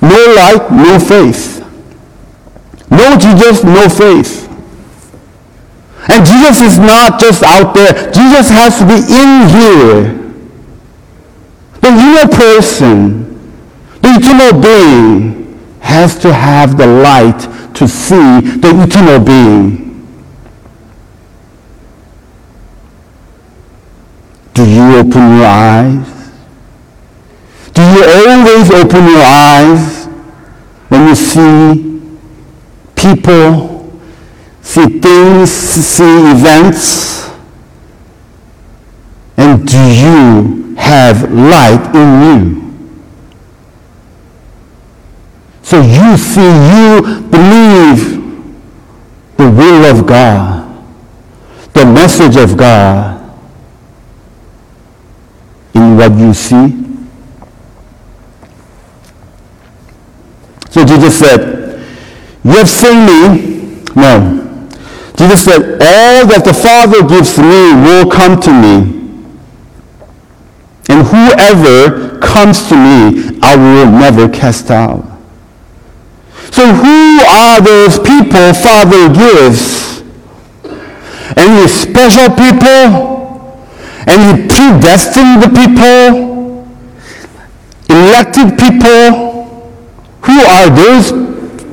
No 0.00 0.20
light, 0.38 0.70
no 0.70 1.00
faith. 1.00 1.58
No 2.88 3.18
Jesus, 3.18 3.64
no 3.64 3.88
faith. 3.88 4.46
And 6.08 6.24
Jesus 6.24 6.60
is 6.60 6.78
not 6.78 7.18
just 7.18 7.42
out 7.42 7.74
there. 7.74 8.12
Jesus 8.12 8.48
has 8.48 8.78
to 8.78 8.86
be 8.86 8.94
in 8.94 9.48
here. 9.50 10.20
The 11.80 11.88
inner 11.88 12.28
person, 12.28 13.26
the 14.02 14.08
eternal 14.20 14.60
being, 14.60 15.39
has 15.80 16.18
to 16.20 16.32
have 16.32 16.76
the 16.76 16.86
light 16.86 17.40
to 17.74 17.88
see 17.88 18.40
the 18.58 18.84
eternal 18.84 19.18
being. 19.18 19.90
Do 24.54 24.68
you 24.68 24.96
open 24.98 25.36
your 25.36 25.46
eyes? 25.46 26.30
Do 27.72 27.82
you 27.82 28.04
always 28.04 28.70
open 28.70 29.04
your 29.06 29.22
eyes 29.22 30.06
when 30.88 31.08
you 31.08 31.14
see 31.14 32.00
people, 32.94 33.90
see 34.60 35.00
things, 35.00 35.50
see 35.50 36.30
events? 36.30 37.30
And 39.38 39.66
do 39.66 39.78
you 39.78 40.74
have 40.76 41.32
light 41.32 41.94
in 41.94 42.22
you? 42.22 42.69
So 45.70 45.80
you 45.80 46.16
see, 46.16 46.40
you 46.40 47.20
believe 47.30 48.18
the 49.36 49.48
will 49.48 49.84
of 49.84 50.04
God, 50.04 50.84
the 51.74 51.86
message 51.86 52.34
of 52.34 52.56
God 52.56 53.20
in 55.72 55.96
what 55.96 56.10
you 56.18 56.34
see. 56.34 56.76
So 60.70 60.84
Jesus 60.84 61.16
said, 61.16 61.80
You 62.42 62.50
have 62.50 62.68
seen 62.68 63.06
me. 63.06 63.84
No. 63.94 64.66
Jesus 65.16 65.44
said, 65.44 65.74
All 65.74 66.26
that 66.26 66.42
the 66.44 66.52
Father 66.52 67.06
gives 67.06 67.38
me 67.38 67.74
will 67.84 68.10
come 68.10 68.40
to 68.40 68.50
me. 68.50 69.20
And 70.88 71.06
whoever 71.06 72.18
comes 72.18 72.68
to 72.70 72.74
me, 72.74 73.38
I 73.40 73.54
will 73.54 73.86
never 73.86 74.28
cast 74.28 74.72
out. 74.72 75.09
So 76.50 76.66
who 76.74 77.20
are 77.28 77.60
those 77.60 77.98
people 77.98 78.54
Father 78.54 79.08
gives? 79.12 80.02
Any 81.36 81.68
special 81.68 82.30
people? 82.30 83.10
And 84.06 84.40
he 84.40 84.48
predestined 84.48 85.42
the 85.42 85.48
people, 85.48 86.66
elected 87.88 88.58
people. 88.58 89.28
Who 90.22 90.40
are 90.40 90.70
those 90.70 91.12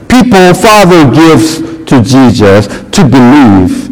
people 0.08 0.54
Father 0.54 1.12
gives 1.14 1.58
to 1.86 2.02
Jesus 2.04 2.68
to 2.92 3.04
believe? 3.04 3.88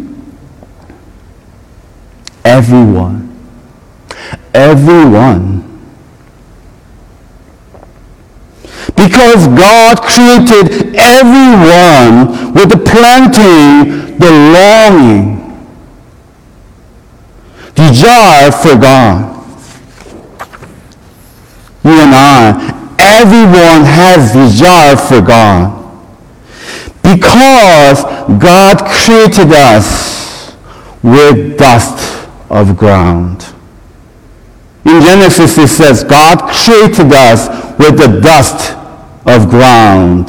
Everyone. 2.44 3.26
Everyone. 4.54 5.55
Because 9.16 9.46
God 9.46 10.02
created 10.02 10.94
everyone 10.94 12.52
with 12.52 12.68
the 12.68 12.76
planting, 12.76 14.18
the 14.18 14.30
longing, 14.52 15.56
desire 17.74 18.52
for 18.52 18.76
God. 18.78 19.32
You 21.82 21.92
and 21.92 22.14
I, 22.14 22.92
everyone 22.98 23.86
has 23.86 24.34
desire 24.34 24.96
for 24.98 25.22
God. 25.22 25.72
Because 27.02 28.02
God 28.38 28.84
created 28.84 29.50
us 29.50 30.54
with 31.02 31.56
dust 31.56 32.28
of 32.50 32.76
ground. 32.76 33.46
In 34.84 35.00
Genesis 35.00 35.56
it 35.56 35.68
says 35.68 36.04
God 36.04 36.52
created 36.52 37.10
us 37.14 37.48
with 37.78 37.96
the 37.96 38.20
dust 38.20 38.76
of 39.26 39.48
ground. 39.48 40.28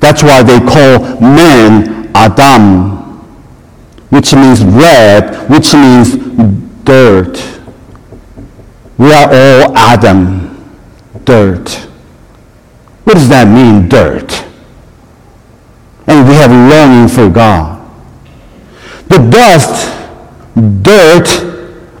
That's 0.00 0.22
why 0.22 0.42
they 0.42 0.58
call 0.58 1.20
man 1.20 2.10
Adam 2.14 2.98
which 4.10 4.34
means 4.34 4.64
red, 4.64 5.50
which 5.50 5.74
means 5.74 6.16
dirt. 6.84 7.36
We 8.96 9.12
are 9.12 9.28
all 9.28 9.76
Adam, 9.76 10.74
dirt. 11.24 11.70
What 13.04 13.14
does 13.14 13.28
that 13.28 13.46
mean, 13.46 13.88
dirt? 13.88 14.44
And 16.06 16.26
we 16.26 16.34
have 16.36 16.50
longing 16.50 17.08
for 17.08 17.28
God. 17.28 17.76
The 19.08 19.18
dust, 19.30 19.94
dirt, 20.82 21.28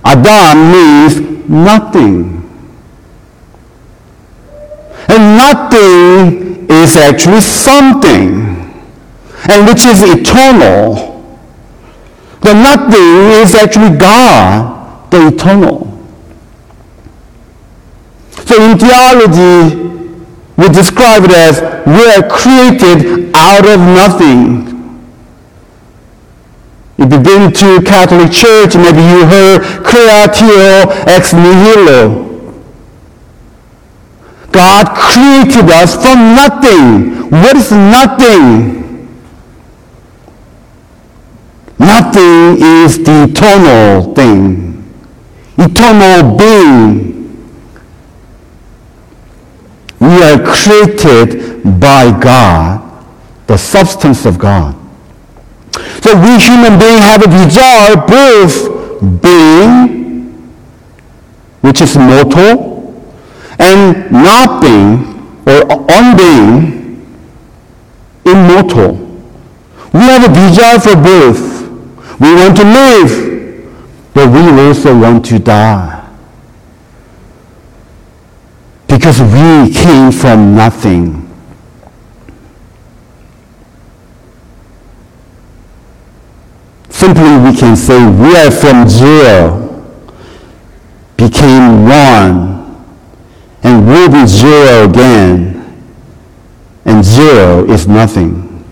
Adam 0.04 0.72
means 0.72 1.48
nothing. 1.48 2.37
And 5.08 5.36
nothing 5.36 6.68
is 6.70 6.96
actually 6.96 7.40
something, 7.40 8.44
and 9.50 9.66
which 9.66 9.86
is 9.86 10.02
eternal. 10.02 11.16
The 12.42 12.52
nothing 12.52 13.42
is 13.42 13.54
actually 13.54 13.96
God, 13.98 15.10
the 15.10 15.28
eternal. 15.28 15.86
So 18.44 18.62
in 18.62 18.78
theology, 18.78 19.76
we 20.56 20.68
describe 20.68 21.24
it 21.24 21.30
as 21.30 21.60
we 21.86 22.04
are 22.06 22.28
created 22.28 23.30
out 23.34 23.66
of 23.66 23.80
nothing. 23.80 24.68
If 26.98 27.12
you've 27.12 27.22
been 27.22 27.52
to 27.52 27.82
Catholic 27.82 28.32
Church, 28.32 28.74
maybe 28.74 28.98
you 28.98 29.24
heard 29.24 29.62
creatio 29.84 30.90
ex 31.06 31.32
nihilo. 31.32 32.27
God 34.58 34.86
created 34.88 35.70
us 35.70 35.94
from 35.94 36.34
nothing. 36.34 37.30
What 37.30 37.54
is 37.56 37.70
nothing? 37.70 38.78
Nothing 41.78 42.60
is 42.60 42.98
the 43.04 43.28
eternal 43.30 44.14
thing, 44.14 44.82
eternal 45.56 46.36
being. 46.36 46.88
We 50.00 50.22
are 50.28 50.42
created 50.44 51.62
by 51.80 52.18
God, 52.18 53.06
the 53.46 53.56
substance 53.56 54.26
of 54.26 54.40
God. 54.40 54.74
So 56.02 56.16
we 56.20 56.32
human 56.40 56.80
beings 56.80 57.04
have 57.04 57.22
a 57.22 57.30
desire 57.30 57.94
both 58.08 59.22
being, 59.22 60.32
which 61.60 61.80
is 61.80 61.96
mortal, 61.96 62.67
and 63.58 64.10
not 64.10 64.62
being 64.62 65.18
or 65.46 65.86
unbeing, 65.88 67.04
immortal. 68.24 68.92
We 69.92 70.00
have 70.00 70.30
a 70.30 70.34
desire 70.34 70.78
for 70.78 70.94
both. 70.94 71.58
We 72.20 72.34
want 72.34 72.56
to 72.58 72.64
live, 72.64 74.12
but 74.12 74.28
we 74.28 74.66
also 74.66 74.98
want 74.98 75.24
to 75.26 75.38
die. 75.38 75.94
Because 78.86 79.20
we 79.20 79.72
came 79.72 80.12
from 80.12 80.54
nothing. 80.54 81.24
Simply, 86.90 87.36
we 87.38 87.56
can 87.56 87.76
say 87.76 87.96
we 88.04 88.36
are 88.36 88.50
from 88.50 88.88
zero, 88.88 89.64
became 91.16 91.84
one, 91.84 92.57
and 93.62 93.86
will 93.86 94.10
be 94.10 94.26
zero 94.26 94.88
again. 94.88 95.54
And 96.84 97.04
zero 97.04 97.68
is 97.70 97.86
nothing. 97.86 98.64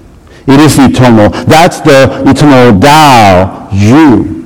It 0.47 0.61
is 0.61 0.79
eternal. 0.79 1.29
That's 1.29 1.81
the 1.81 2.23
eternal 2.27 2.79
thou, 2.79 3.69
you. 3.73 4.37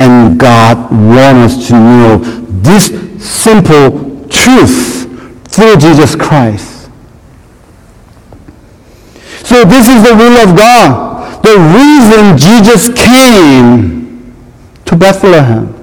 And 0.00 0.38
God 0.38 0.90
wants 0.90 1.54
us 1.54 1.68
to 1.68 1.74
know 1.74 2.18
this 2.62 2.86
simple 3.24 4.26
truth 4.28 5.06
through 5.48 5.76
Jesus 5.76 6.14
Christ. 6.14 6.90
So 9.44 9.64
this 9.64 9.88
is 9.88 10.02
the 10.02 10.14
will 10.14 10.48
of 10.48 10.56
God. 10.56 11.07
The 11.42 11.56
reason 11.74 12.36
Jesus 12.36 12.88
came 12.88 14.34
to 14.84 14.96
Bethlehem, 14.96 15.74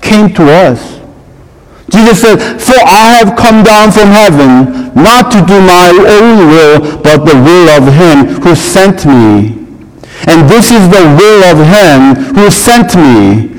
came 0.00 0.32
to 0.34 0.50
us 0.50 0.94
Jesus 1.94 2.22
said, 2.22 2.38
For 2.60 2.74
I 2.74 3.22
have 3.22 3.36
come 3.36 3.62
down 3.62 3.92
from 3.92 4.08
heaven, 4.08 4.90
not 4.96 5.30
to 5.32 5.38
do 5.46 5.60
my 5.60 5.94
own 5.94 6.48
will, 6.48 7.02
but 7.02 7.24
the 7.24 7.36
will 7.36 7.68
of 7.70 7.86
him 7.92 8.42
who 8.42 8.54
sent 8.54 9.04
me. 9.06 9.62
And 10.26 10.48
this 10.48 10.72
is 10.72 10.88
the 10.88 11.04
will 11.14 11.44
of 11.44 11.58
him 11.62 12.34
who 12.34 12.50
sent 12.50 12.96
me, 12.96 13.52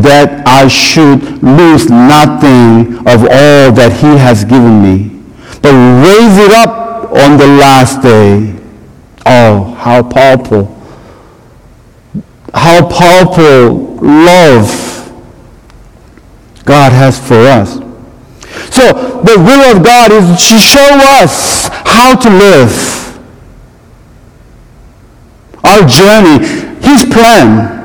that 0.00 0.42
I 0.46 0.66
should 0.66 1.42
lose 1.44 1.88
nothing 1.90 2.98
of 3.06 3.22
all 3.22 3.70
that 3.70 3.92
he 4.00 4.18
has 4.18 4.44
given 4.44 4.82
me, 4.82 5.22
but 5.62 5.70
raise 6.02 6.38
it 6.38 6.50
up 6.50 7.12
on 7.12 7.36
the 7.36 7.46
last 7.46 8.02
day. 8.02 8.52
Oh, 9.26 9.75
how 9.86 10.02
powerful. 10.02 10.66
How 12.52 12.88
powerful 12.88 13.94
love 14.02 14.66
God 16.64 16.90
has 16.90 17.20
for 17.20 17.38
us. 17.46 17.74
So 18.74 18.82
the 19.22 19.38
will 19.38 19.62
of 19.70 19.84
God 19.84 20.10
is 20.10 20.26
to 20.50 20.58
show 20.58 20.90
us 21.22 21.68
how 21.86 22.16
to 22.16 22.28
live. 22.28 22.74
Our 25.62 25.86
journey, 25.86 26.44
His 26.82 27.04
plan 27.04 27.76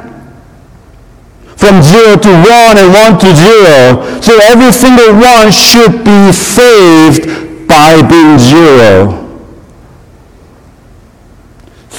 from 1.56 1.84
zero 1.84 2.18
to 2.18 2.30
one 2.34 2.82
and 2.82 2.90
one 2.92 3.20
to 3.20 3.30
zero. 3.36 4.22
So 4.22 4.40
every 4.42 4.72
single 4.72 5.14
one 5.22 5.52
should 5.52 6.04
be 6.04 6.32
saved 6.34 7.68
by 7.68 8.02
being 8.02 8.40
zero. 8.40 9.21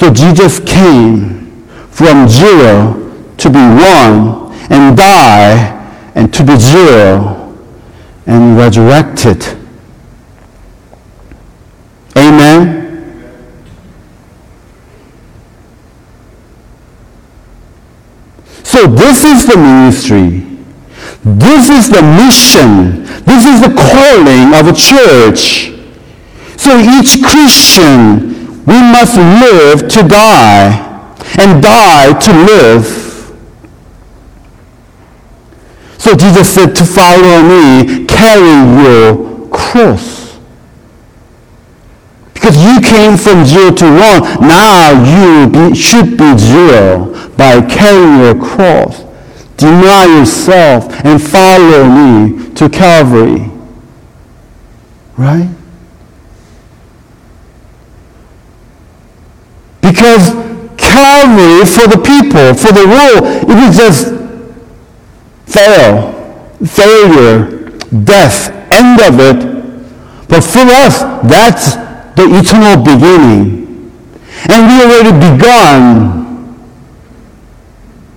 So 0.02 0.12
Jesus 0.12 0.58
came 0.58 1.62
from 1.92 2.28
zero 2.28 3.14
to 3.36 3.48
be 3.48 3.60
one 3.60 4.52
and 4.68 4.96
die 4.96 6.10
and 6.16 6.34
to 6.34 6.42
be 6.42 6.56
zero 6.56 7.56
and 8.26 8.56
resurrected. 8.56 9.44
Amen. 12.16 12.82
So 18.64 18.88
this 18.88 19.22
is 19.22 19.46
the 19.46 19.56
ministry. 19.56 20.40
This 21.22 21.70
is 21.70 21.88
the 21.88 22.02
mission. 22.02 23.04
This 23.24 23.46
is 23.46 23.60
the 23.60 23.72
calling 23.72 24.52
of 24.52 24.66
a 24.66 24.74
church. 24.74 25.70
So 26.56 26.76
each 26.76 27.22
Christian, 27.22 28.31
we 28.66 28.80
must 28.80 29.16
live 29.16 29.88
to 29.88 30.06
die 30.06 30.88
and 31.38 31.62
die 31.62 32.18
to 32.18 32.32
live. 32.32 33.02
So 35.98 36.14
Jesus 36.14 36.52
said 36.52 36.74
to 36.76 36.84
follow 36.84 37.42
me, 37.42 38.06
carry 38.06 38.82
your 38.82 39.48
cross. 39.50 40.38
Because 42.34 42.56
you 42.56 42.80
came 42.80 43.16
from 43.16 43.44
zero 43.44 43.70
to 43.70 43.84
one, 43.84 44.48
now 44.48 44.90
you 44.98 45.48
be, 45.48 45.76
should 45.76 46.16
be 46.16 46.36
zero 46.36 47.30
by 47.36 47.60
carrying 47.60 48.18
your 48.18 48.34
cross. 48.34 49.04
Deny 49.56 50.18
yourself 50.18 50.92
and 51.04 51.22
follow 51.22 51.84
me 51.84 52.52
to 52.54 52.68
Calvary. 52.68 53.48
Right? 55.16 55.48
Because 59.82 60.32
Calvary 60.78 61.66
for 61.66 61.86
the 61.86 62.00
people, 62.00 62.54
for 62.54 62.72
the 62.72 62.86
world, 62.86 63.22
it 63.44 63.54
was 63.54 63.76
just 63.76 64.08
fail, 65.46 66.12
failure, 66.64 67.78
death, 68.04 68.50
end 68.72 69.00
of 69.00 69.20
it. 69.20 70.28
But 70.28 70.42
for 70.42 70.64
us, 70.64 71.02
that's 71.28 71.74
the 72.16 72.26
eternal 72.30 72.82
beginning. 72.82 73.62
And 74.48 74.66
we 74.66 74.82
already 74.82 75.12
begun 75.12 76.22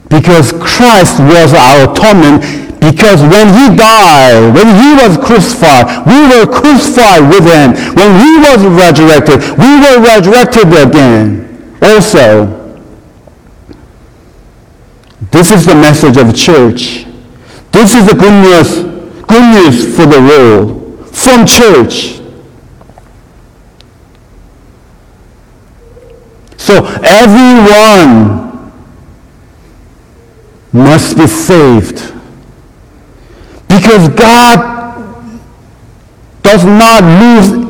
because 0.10 0.54
Christ 0.54 1.20
was 1.20 1.54
our 1.54 1.92
atonement 1.92 2.42
because 2.80 3.22
when 3.22 3.50
he 3.50 3.76
died, 3.76 4.54
when 4.54 4.70
he 4.78 4.94
was 4.96 5.18
crucified, 5.18 6.06
we 6.06 6.18
were 6.30 6.46
crucified 6.46 7.28
with 7.30 7.46
him. 7.46 7.74
When 7.96 8.12
he 8.22 8.38
was 8.40 8.62
resurrected, 8.64 9.42
we 9.58 9.80
were 9.82 10.00
resurrected 10.02 10.68
again. 10.70 11.45
Also, 11.82 12.66
this 15.32 15.52
is 15.52 15.66
the 15.66 15.76
message 15.76 16.18
of 16.18 16.28
the 16.28 16.34
church. 16.34 17.06
This 17.72 17.94
is 17.94 18.08
the 18.08 18.14
good 18.14 18.32
news, 18.32 18.84
good 19.28 19.66
news 19.66 19.96
for 19.96 20.06
the 20.06 20.20
world 20.20 21.10
from 21.16 21.46
church. 21.46 22.22
So 26.58 26.86
everyone 27.04 28.72
must 30.72 31.18
be 31.18 31.28
saved. 31.28 32.14
Because 33.68 34.10
God 34.10 34.76
does 36.42 36.64
not 36.66 37.04
lose 37.22 37.66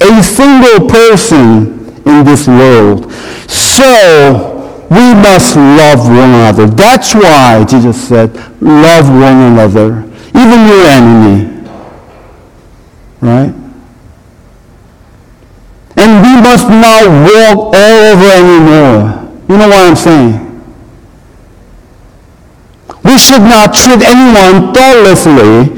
a 0.00 0.22
single 0.22 0.88
person 0.88 1.81
in 2.12 2.24
this 2.24 2.46
world. 2.46 3.12
So 3.48 4.52
we 4.90 5.14
must 5.14 5.56
love 5.56 6.06
one 6.06 6.30
another. 6.36 6.66
That's 6.66 7.14
why 7.14 7.64
Jesus 7.64 7.96
said, 8.08 8.34
love 8.60 9.08
one 9.08 9.52
another, 9.52 10.04
even 10.36 10.68
your 10.68 10.84
enemy. 10.84 11.48
Right? 13.20 13.54
And 15.96 16.10
we 16.24 16.34
must 16.42 16.68
not 16.68 17.06
walk 17.08 17.74
all 17.74 17.96
over 18.10 18.28
anymore. 18.42 19.22
You 19.48 19.58
know 19.58 19.68
what 19.68 19.88
I'm 19.88 19.96
saying? 19.96 20.42
We 23.04 23.18
should 23.18 23.42
not 23.42 23.74
treat 23.74 24.02
anyone 24.02 24.72
thoughtlessly, 24.72 25.68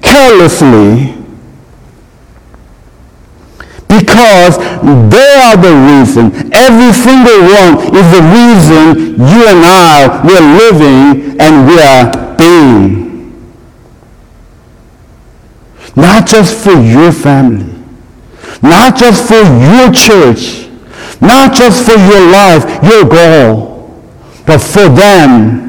carelessly, 0.00 1.14
because 3.98 4.58
they 5.10 5.30
are 5.46 5.56
the 5.56 5.74
reason. 5.90 6.32
Every 6.52 6.92
single 6.92 7.40
one 7.46 7.94
is 7.94 8.06
the 8.10 8.22
reason 8.22 9.14
you 9.18 9.40
and 9.46 9.62
I, 9.64 10.22
we're 10.24 10.48
living 10.62 11.40
and 11.40 11.68
we 11.68 11.78
are 11.80 12.36
being. 12.36 13.04
Not 15.96 16.26
just 16.26 16.64
for 16.64 16.72
your 16.80 17.12
family, 17.12 17.72
not 18.62 18.96
just 18.96 19.28
for 19.28 19.42
your 19.42 19.92
church, 19.92 20.68
not 21.20 21.54
just 21.54 21.84
for 21.88 21.96
your 21.96 22.30
life, 22.30 22.64
your 22.82 23.04
goal, 23.08 24.02
but 24.46 24.58
for 24.58 24.88
them 24.88 25.64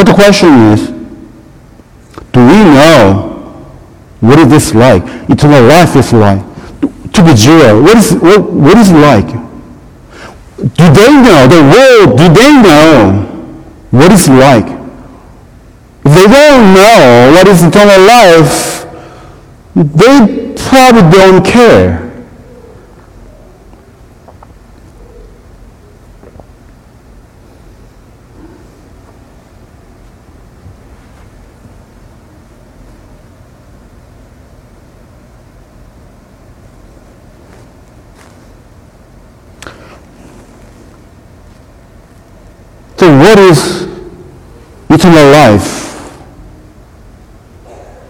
But 0.00 0.06
the 0.06 0.14
question 0.14 0.48
is, 0.72 0.99
do 2.32 2.40
we 2.40 2.64
know 2.64 3.30
what 4.20 4.38
is 4.38 4.48
this 4.48 4.74
like? 4.74 5.02
Eternal 5.28 5.64
life 5.64 5.96
is 5.96 6.12
like. 6.12 6.42
To 7.12 7.24
be 7.24 7.34
zero, 7.34 7.82
what 7.82 7.96
is, 7.96 8.12
what, 8.12 8.50
what 8.50 8.76
is 8.78 8.90
it 8.90 8.94
like? 8.94 9.26
Do 10.60 10.84
they 10.92 11.10
know, 11.10 11.48
the 11.48 11.62
world, 11.72 12.18
do 12.18 12.28
they 12.28 12.52
know 12.52 13.22
what 13.90 14.12
is 14.12 14.28
like? 14.28 14.66
If 16.04 16.14
they 16.14 16.26
don't 16.26 16.74
know 16.74 17.32
what 17.32 17.48
is 17.48 17.62
eternal 17.62 18.00
life, 18.00 18.86
they 19.74 20.54
probably 20.56 21.10
don't 21.10 21.44
care. 21.44 22.10
So 43.00 43.08
what 43.30 43.38
is 43.38 43.86
eternal 44.90 45.30
life? 45.30 45.68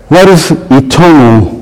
What 0.09 0.29
is 0.31 0.51
eternal? 0.71 1.61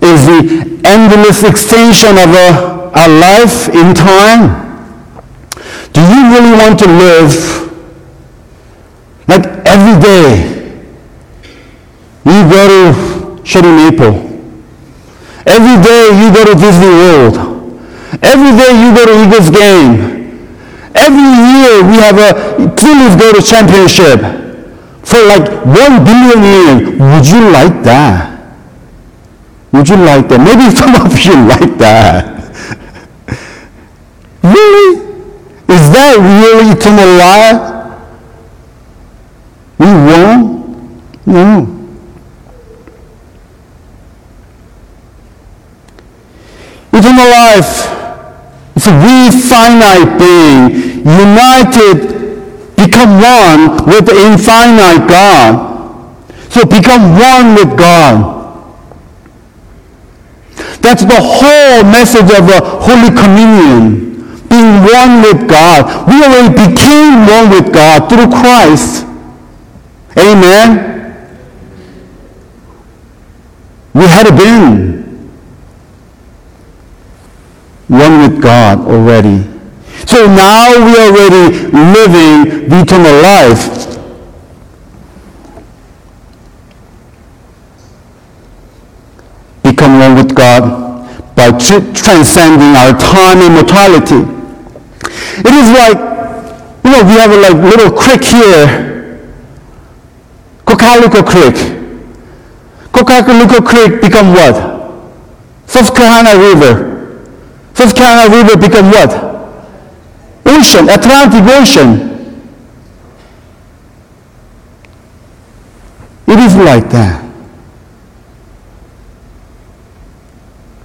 Is 0.00 0.24
the 0.24 0.80
endless 0.88 1.44
extension 1.44 2.16
of 2.16 2.32
a, 2.32 2.48
a 2.94 3.06
life 3.20 3.68
in 3.68 3.94
time? 3.94 4.42
Do 5.92 6.00
you 6.00 6.22
really 6.32 6.56
want 6.56 6.78
to 6.78 6.86
live 6.86 7.34
like 9.28 9.44
every 9.68 10.00
day? 10.00 10.32
You 12.24 12.40
go 12.48 12.62
to 12.72 13.44
Shady 13.44 13.68
Maple. 13.68 14.16
Every 15.44 15.76
day 15.84 16.04
you 16.20 16.32
go 16.32 16.44
to 16.46 16.54
Disney 16.54 16.88
World. 16.88 17.36
Every 18.22 18.52
day 18.56 18.72
you 18.80 18.94
go 18.96 19.04
to 19.04 19.26
Eagles 19.26 19.50
game. 19.50 20.17
Every 20.98 21.30
year 21.54 21.84
we 21.86 21.96
have 22.02 22.18
a 22.18 22.30
Phillies 22.76 23.14
go 23.14 23.32
to 23.32 23.40
championship 23.42 24.18
for 25.06 25.20
like 25.26 25.46
one 25.64 26.04
billion 26.04 26.40
years. 26.42 26.98
Would 26.98 27.26
you 27.28 27.50
like 27.50 27.82
that? 27.84 28.38
Would 29.72 29.88
you 29.88 29.96
like 29.96 30.28
that? 30.28 30.40
Maybe 30.40 30.74
some 30.80 30.94
of 30.96 31.14
you 31.24 31.34
like 31.46 31.78
that. 31.78 32.34
Really? 34.40 35.08
Is 35.68 35.90
that 35.92 36.16
really 36.16 36.72
eternal 36.72 37.10
life? 37.18 37.60
We 39.78 39.86
won't? 39.86 41.26
No. 41.26 41.78
Eternal 46.92 47.28
life 47.28 48.07
is 48.78 48.86
a 48.86 48.94
we 48.94 49.34
finite 49.34 50.18
being, 50.22 51.02
united, 51.02 51.98
become 52.78 53.18
one 53.18 53.84
with 53.90 54.06
the 54.06 54.14
infinite 54.14 55.06
God. 55.10 56.14
So 56.50 56.64
become 56.64 57.18
one 57.18 57.54
with 57.54 57.76
God. 57.76 58.38
That's 60.80 61.04
the 61.04 61.20
whole 61.20 61.82
message 61.90 62.30
of 62.38 62.46
the 62.46 62.60
Holy 62.62 63.10
Communion. 63.10 64.06
Being 64.48 64.80
one 64.80 65.20
with 65.22 65.48
God. 65.48 66.08
We 66.08 66.22
already 66.24 66.54
became 66.54 67.26
one 67.26 67.50
with 67.50 67.74
God 67.74 68.08
through 68.08 68.30
Christ. 68.30 69.04
Amen. 70.16 70.86
We 73.92 74.04
had 74.04 74.30
been 74.36 74.97
one 77.88 78.20
with 78.20 78.42
God 78.42 78.80
already. 78.80 79.42
So 80.06 80.26
now 80.26 80.72
we 80.84 80.96
are 80.96 81.08
already 81.10 81.56
living 81.72 82.68
the 82.68 82.80
eternal 82.82 83.22
life. 83.22 83.86
Become 89.62 89.98
one 89.98 90.14
with 90.16 90.34
God 90.34 90.88
by 91.34 91.50
tr- 91.52 91.92
transcending 91.92 92.76
our 92.76 92.92
time 92.98 93.38
and 93.38 93.54
mortality. 93.54 94.20
It 95.40 95.54
is 95.54 95.70
like, 95.70 95.98
you 96.84 96.90
know, 96.90 97.02
we 97.04 97.14
have 97.20 97.30
a 97.32 97.36
like 97.36 97.54
little 97.54 97.90
creek 97.92 98.24
here, 98.24 99.32
Cocalico 100.64 101.22
Creek. 101.22 101.76
Cocalico 102.92 103.60
Creek 103.64 104.00
become 104.00 104.32
what? 104.32 104.56
Susquehanna 105.66 106.36
River. 106.36 106.87
Susquehanna 107.78 108.34
River 108.34 108.56
become 108.56 108.90
what? 108.90 109.12
Ocean, 110.44 110.88
Atlantic 110.88 111.44
Ocean. 111.44 111.90
It 116.26 116.38
is 116.40 116.56
like 116.56 116.90
that. 116.90 117.24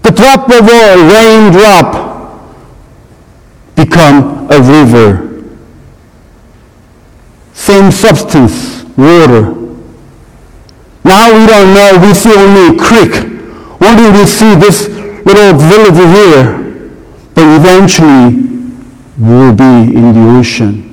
The 0.03 0.11
drop 0.11 0.47
of 0.51 0.69
a 0.69 0.95
raindrop 1.09 2.55
become 3.75 4.47
a 4.51 4.61
river. 4.61 5.49
Same 7.53 7.89
substance, 7.89 8.83
water. 8.95 9.55
Now 11.03 11.33
we 11.33 11.47
don't 11.47 11.73
know, 11.73 12.05
we 12.05 12.13
see 12.13 12.35
only 12.37 12.75
a 12.75 12.79
creek. 12.79 13.15
Only 13.81 14.11
we 14.11 14.27
see 14.27 14.53
this 14.53 14.87
little 15.25 15.57
village 15.57 15.97
here 15.97 16.62
but 17.33 17.43
eventually 17.59 18.53
will 19.17 19.53
be 19.53 19.95
in 19.95 20.13
the 20.13 20.39
ocean. 20.39 20.89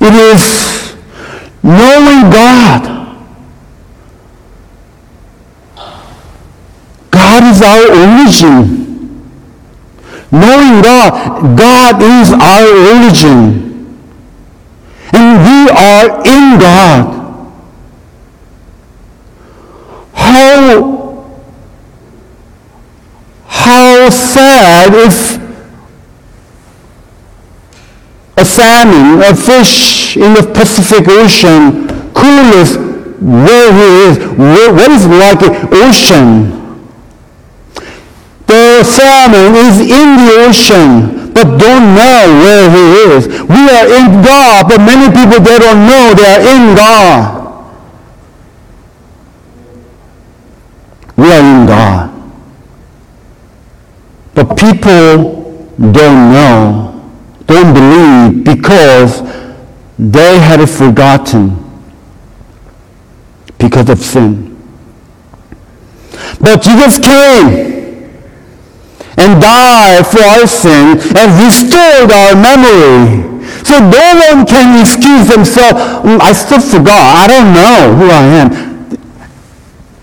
It 0.00 0.14
is 0.14 0.96
knowing 1.62 2.30
God. 2.30 2.82
God 7.10 7.44
is 7.44 7.62
our 7.62 7.86
origin. 8.02 8.82
Knowing 10.32 10.82
God, 10.82 11.56
God 11.56 12.02
is 12.02 12.32
our 12.32 12.66
origin. 12.96 13.71
And 15.12 15.38
we 15.46 15.70
are 15.70 16.20
in 16.24 16.58
God. 16.58 17.22
How, 20.14 21.42
how 23.46 24.10
sad 24.10 24.94
if 24.94 25.42
a 28.36 28.44
salmon, 28.44 29.22
a 29.22 29.36
fish 29.36 30.16
in 30.16 30.34
the 30.34 30.50
Pacific 30.54 31.06
Ocean, 31.08 31.86
clueless 32.12 32.76
where 33.20 33.72
he 33.72 34.10
is, 34.10 34.18
where, 34.36 34.72
what 34.72 34.90
is 34.90 35.06
like 35.06 35.42
an 35.42 35.68
ocean. 35.72 36.88
The 38.46 38.82
salmon 38.82 39.54
is 39.54 39.80
in 39.80 40.16
the 40.16 40.34
ocean 40.48 41.11
but 41.34 41.44
don't 41.58 41.94
know 41.94 42.20
where 42.42 42.70
he 42.70 43.16
is. 43.16 43.28
We 43.28 43.62
are 43.70 43.86
in 43.86 44.22
God, 44.22 44.68
but 44.68 44.78
many 44.78 45.08
people, 45.08 45.40
they 45.40 45.58
don't 45.58 45.86
know 45.86 46.14
they 46.14 46.24
are 46.24 46.40
in 46.40 46.76
God. 46.76 47.42
We 51.16 51.32
are 51.32 51.40
in 51.40 51.66
God. 51.66 52.10
But 54.34 54.56
people 54.56 55.68
don't 55.78 56.32
know, 56.32 57.10
don't 57.46 57.74
believe 57.74 58.44
because 58.44 59.22
they 59.98 60.38
had 60.38 60.68
forgotten 60.68 61.58
because 63.58 63.88
of 63.88 63.98
sin. 63.98 64.48
But 66.40 66.62
Jesus 66.62 66.98
came 66.98 67.81
and 69.22 69.40
died 69.40 70.06
for 70.06 70.20
our 70.20 70.46
sin 70.46 70.98
and 71.14 71.28
restored 71.38 72.10
our 72.10 72.34
memory. 72.34 73.30
So 73.62 73.78
no 73.78 74.06
one 74.34 74.44
can 74.44 74.80
excuse 74.80 75.28
themselves. 75.28 75.78
Mm, 76.02 76.20
I 76.20 76.32
still 76.32 76.60
forgot. 76.60 77.00
I 77.22 77.26
don't 77.30 77.54
know 77.54 77.94
who 77.94 78.06
I 78.10 78.24
am. 78.42 78.50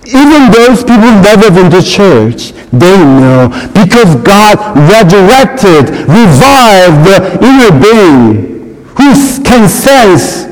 Even 0.08 0.52
those 0.52 0.80
people 0.82 1.12
never 1.22 1.52
been 1.52 1.70
to 1.70 1.84
church, 1.84 2.54
they 2.72 2.98
know 2.98 3.50
because 3.74 4.16
God 4.24 4.58
resurrected, 4.90 5.90
revived 6.08 7.06
the 7.06 7.38
inner 7.46 7.72
being 7.78 8.50
who 8.98 9.44
can 9.44 9.70
sense, 9.70 10.46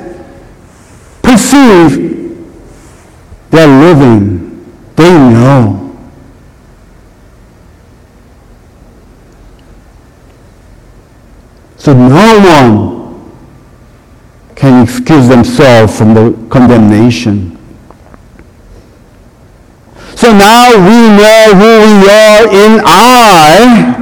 perceive, 1.24 2.08
they're 3.50 3.68
living. 3.68 4.48
They 4.96 5.10
know. 5.10 5.87
So 11.88 11.94
no 11.94 12.40
one 12.44 13.32
can 14.56 14.84
excuse 14.84 15.30
themselves 15.30 15.98
from 15.98 16.14
the 16.14 16.34
condemnation. 16.50 17.58
So 20.14 20.34
now 20.34 20.72
we 20.76 20.98
know 21.16 21.56
who 21.56 21.72
we 21.88 22.10
are 22.10 22.44
in 22.52 22.82
I 22.84 23.96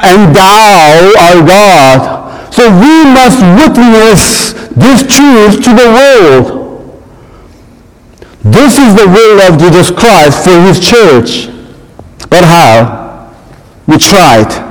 and 0.00 0.34
thou 0.34 1.12
art 1.16 1.46
God. 1.46 2.52
So 2.52 2.68
we 2.68 3.04
must 3.14 3.38
witness 3.62 4.52
this 4.74 5.06
truth 5.06 5.62
to 5.62 5.70
the 5.70 5.92
world. 5.94 7.04
This 8.42 8.78
is 8.78 8.96
the 8.96 9.06
will 9.06 9.40
of 9.42 9.60
Jesus 9.60 9.92
Christ 9.92 10.42
for 10.42 10.60
his 10.62 10.80
church. 10.80 11.54
But 12.28 12.42
how? 12.42 13.32
We 13.86 13.96
tried. 13.96 14.69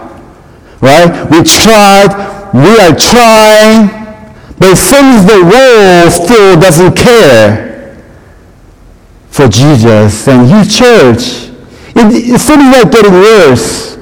Right? 0.81 1.09
We 1.29 1.43
tried, 1.43 2.51
we 2.53 2.79
are 2.79 2.95
trying, 2.95 3.89
but 4.57 4.75
since 4.75 5.25
the 5.25 5.43
world 5.43 6.11
still 6.11 6.59
doesn't 6.59 6.95
care 6.95 8.01
for 9.29 9.47
Jesus 9.47 10.27
and 10.27 10.49
his 10.49 10.75
church, 10.77 11.49
it, 11.95 12.33
it 12.33 12.39
seems 12.39 12.75
like 12.75 12.91
getting 12.91 13.13
worse. 13.13 13.97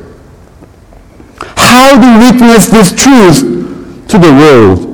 How 1.56 2.00
do 2.00 2.08
we 2.08 2.32
witness 2.32 2.68
this 2.68 2.92
truth 2.92 4.08
to 4.10 4.18
the 4.18 4.32
world? 4.32 4.86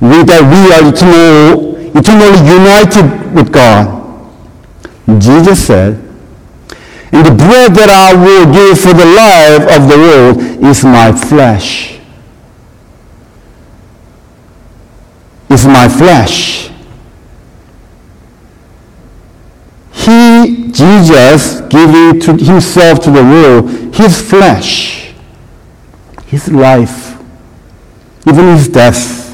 We, 0.00 0.22
that 0.24 0.42
we 0.46 0.72
are 0.72 0.88
eternal, 0.92 1.76
eternally 1.96 2.38
united 2.46 3.34
with 3.34 3.52
God. 3.52 3.98
Jesus 5.20 5.66
said, 5.66 6.07
and 7.12 7.26
the 7.26 7.34
bread 7.34 7.74
that 7.74 7.88
I 7.88 8.14
will 8.14 8.52
give 8.52 8.78
for 8.78 8.92
the 8.92 9.06
life 9.06 9.64
of 9.76 9.88
the 9.88 9.96
world 9.96 10.64
is 10.64 10.84
my 10.84 11.12
flesh. 11.12 11.98
Is 15.48 15.66
my 15.66 15.88
flesh. 15.88 16.70
He, 19.92 20.70
Jesus, 20.70 21.60
giving 21.62 22.20
to 22.20 22.36
himself 22.44 23.00
to 23.00 23.10
the 23.10 23.22
world, 23.22 23.94
his 23.94 24.20
flesh, 24.20 25.12
his 26.26 26.50
life, 26.50 27.18
even 28.26 28.54
his 28.54 28.68
death. 28.68 29.27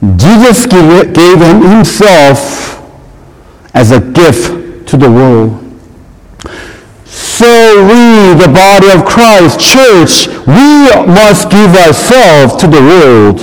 Jesus 0.00 0.66
gave, 0.66 1.40
himself 1.40 2.80
as 3.74 3.90
a 3.90 4.00
gift 4.00 4.88
to 4.88 4.96
the 4.96 5.10
world. 5.10 5.64
So 7.04 7.82
we, 7.82 8.38
the 8.38 8.50
body 8.52 8.90
of 8.90 9.04
Christ, 9.04 9.58
church, 9.58 10.28
we 10.46 11.12
must 11.12 11.50
give 11.50 11.74
ourselves 11.74 12.56
to 12.56 12.68
the 12.68 12.80
world, 12.80 13.40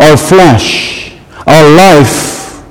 our 0.00 0.16
flesh, 0.16 1.16
our 1.46 1.70
life. 1.70 2.62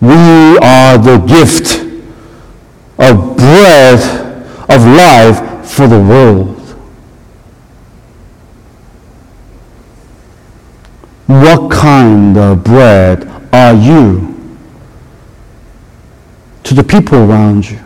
We 0.00 0.58
are 0.58 0.98
the 0.98 1.18
gift 1.26 1.80
of 2.98 3.36
bread 3.36 4.00
of 4.68 4.86
life 4.86 5.66
for 5.68 5.88
the 5.88 6.00
world. 6.00 6.61
What 11.26 11.70
kind 11.70 12.36
of 12.36 12.64
bread 12.64 13.28
are 13.52 13.74
you? 13.74 14.32
to 16.64 16.74
the 16.74 16.84
people 16.84 17.18
around 17.18 17.68
you? 17.68 17.78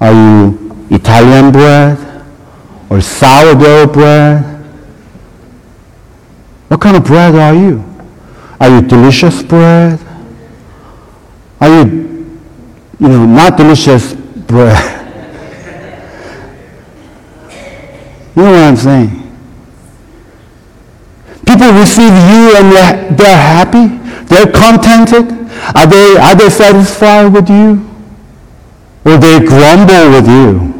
Are 0.00 0.12
you 0.12 0.86
Italian 0.90 1.52
bread 1.52 1.98
or 2.88 3.00
sourdough 3.00 3.86
bread? 3.88 4.44
What 6.68 6.80
kind 6.80 6.96
of 6.96 7.04
bread 7.04 7.34
are 7.34 7.54
you? 7.54 7.84
Are 8.60 8.68
you 8.68 8.82
delicious 8.82 9.42
bread? 9.42 9.98
Are 11.60 11.68
you, 11.68 11.84
you 12.98 13.08
know, 13.08 13.26
not 13.26 13.56
delicious 13.56 14.14
bread? 14.14 14.78
you 18.36 18.42
know 18.42 18.52
what 18.52 18.62
I'm 18.62 18.76
saying? 18.76 19.29
People 21.60 21.78
receive 21.78 22.08
you 22.08 22.56
and 22.56 22.72
they're, 22.72 23.10
they're 23.16 23.36
happy, 23.36 23.88
they're 24.24 24.50
contented. 24.50 25.30
Are 25.76 25.86
they, 25.86 26.16
are 26.16 26.34
they 26.34 26.48
satisfied 26.48 27.34
with 27.34 27.50
you? 27.50 27.86
Or 29.04 29.18
they 29.18 29.40
grumble 29.40 30.10
with 30.10 30.26
you? 30.26 30.72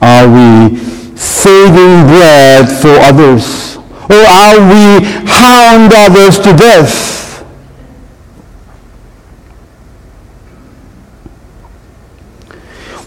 Are 0.00 0.26
we 0.26 0.76
saving 1.16 2.08
bread 2.08 2.68
for 2.68 2.98
others? 2.98 3.76
Or 4.10 4.26
are 4.26 4.58
we 4.58 5.06
hound 5.28 5.92
others 5.94 6.36
to 6.40 6.52
death? 6.56 7.44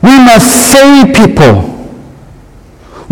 We 0.02 0.18
must 0.18 0.72
save 0.72 1.14
people 1.14 1.75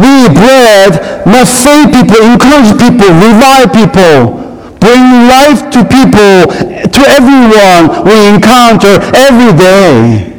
we 0.03 0.27
bread 0.35 1.25
must 1.25 1.63
save 1.63 1.87
people, 1.93 2.19
encourage 2.27 2.75
people, 2.75 3.07
revive 3.23 3.71
people, 3.71 4.43
bring 4.83 5.27
life 5.31 5.71
to 5.71 5.79
people, 5.87 6.51
to 6.91 7.01
everyone 7.07 8.03
we 8.03 8.35
encounter 8.35 8.99
every 9.15 9.57
day. 9.57 10.29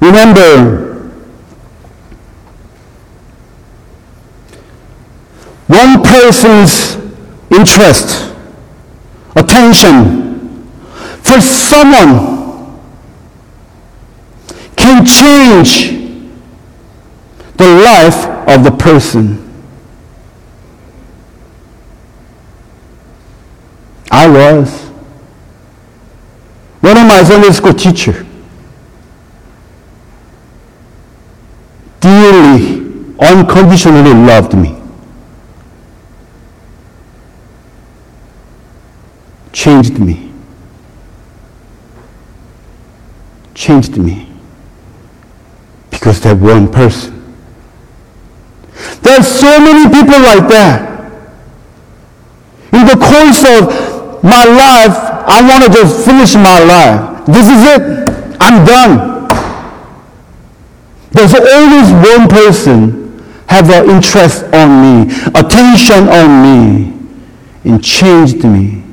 Remember, 0.00 1.10
one 5.66 6.02
person's 6.04 6.96
interest, 7.50 8.32
attention 9.34 10.70
for 11.20 11.40
someone 11.40 12.37
can 14.88 15.04
change 15.04 15.90
the 17.58 17.68
life 17.68 18.24
of 18.48 18.64
the 18.64 18.70
person. 18.70 19.44
I 24.10 24.26
was. 24.28 24.88
One 26.80 26.96
of 26.96 27.06
my 27.06 27.22
Sunday 27.22 27.50
school 27.50 27.74
teacher 27.74 28.24
dearly, 32.00 33.14
unconditionally 33.20 34.14
loved 34.14 34.54
me. 34.56 34.80
Changed 39.52 39.98
me. 39.98 40.32
Changed 43.54 43.98
me 43.98 44.27
because 45.98 46.20
they're 46.20 46.36
one 46.36 46.70
person. 46.70 47.14
There 49.02 49.18
are 49.18 49.22
so 49.22 49.58
many 49.60 49.92
people 49.92 50.20
like 50.20 50.48
that. 50.48 50.86
In 52.72 52.86
the 52.86 52.94
course 52.94 53.42
of 53.42 54.22
my 54.22 54.44
life, 54.44 54.94
I 55.26 55.42
want 55.42 55.64
to 55.64 55.70
just 55.70 56.04
finish 56.06 56.34
my 56.34 56.60
life. 56.60 57.26
This 57.26 57.48
is 57.48 57.64
it. 57.66 58.36
I'm 58.40 58.64
done. 58.64 59.26
There's 61.10 61.34
always 61.34 61.90
one 61.92 62.28
person 62.28 63.18
have 63.48 63.70
an 63.70 63.90
interest 63.90 64.44
on 64.54 65.06
me, 65.06 65.14
attention 65.34 66.08
on 66.08 66.42
me, 66.42 66.92
and 67.64 67.82
changed 67.82 68.44
me. 68.44 68.84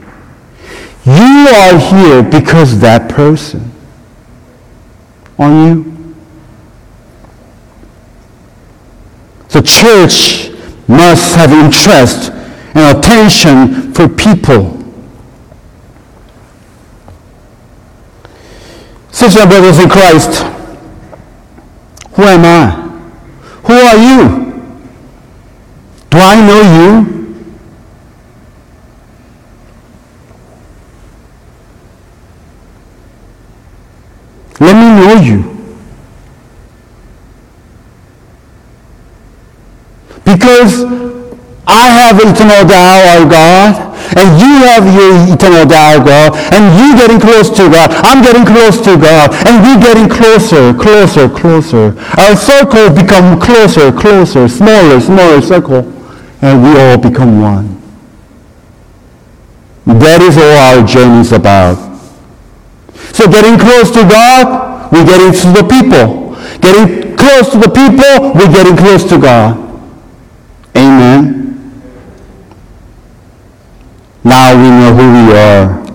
You 1.05 1.47
are 1.49 1.77
here 1.77 2.23
because 2.23 2.79
that 2.79 3.09
person. 3.09 3.71
On 5.37 5.67
you? 5.67 5.94
The 9.55 9.61
church 9.61 10.51
must 10.85 11.33
have 11.37 11.49
interest 11.53 12.29
and 12.75 12.97
attention 12.97 13.93
for 13.93 14.09
people. 14.09 14.83
Sisters 19.11 19.41
and 19.43 19.49
brothers 19.49 19.79
in 19.79 19.89
Christ, 19.89 20.41
who 22.15 22.23
am 22.23 22.43
I? 22.43 22.69
Who 23.63 23.73
are 23.73 23.95
you? 23.95 24.27
Do 26.09 26.17
I 26.17 26.35
know 26.45 26.61
you? 26.75 27.15
Let 34.59 34.73
me 34.75 35.01
know 35.01 35.21
you. 35.23 35.54
Because 40.25 40.83
I 41.67 41.85
have 41.89 42.17
eternal 42.17 42.65
dialogue, 42.65 43.29
God, 43.29 43.95
and 44.17 44.38
you 44.38 44.53
have 44.69 44.85
your 44.85 45.33
eternal 45.33 45.65
God, 45.65 46.38
and 46.53 46.63
you 46.77 46.93
getting 46.95 47.19
close 47.19 47.49
to 47.57 47.69
God. 47.69 47.89
I'm 48.05 48.21
getting 48.21 48.45
close 48.45 48.77
to 48.85 48.97
God, 48.97 49.33
and 49.45 49.65
we 49.65 49.81
getting 49.81 50.09
closer, 50.09 50.73
closer, 50.73 51.27
closer. 51.29 51.97
Our 52.17 52.35
circle 52.35 52.93
become 52.93 53.41
closer, 53.41 53.91
closer, 53.91 54.47
smaller, 54.47 55.01
smaller 55.01 55.41
circle, 55.41 55.81
and 56.41 56.61
we 56.61 56.79
all 56.79 56.97
become 56.97 57.41
one. 57.41 57.81
That 59.85 60.21
is 60.21 60.38
all 60.38 60.57
our 60.77 60.85
journey 60.85 61.21
is 61.21 61.31
about. 61.31 61.77
So 63.13 63.27
getting 63.27 63.57
close 63.57 63.89
to 63.91 64.03
God, 64.05 64.91
we're 64.91 65.06
getting 65.06 65.33
to 65.33 65.62
the 65.62 65.65
people. 65.65 66.35
Getting 66.62 67.15
close 67.17 67.50
to 67.52 67.58
the 67.58 67.69
people, 67.69 68.33
we're 68.33 68.52
getting 68.54 68.77
close 68.77 69.04
to 69.10 69.17
God. 69.17 69.64
Amen. 70.76 71.46
Now 74.23 74.56
we 74.56 74.69
know 74.69 74.94
who 74.94 75.06
we 75.13 75.38
are. 75.38 75.86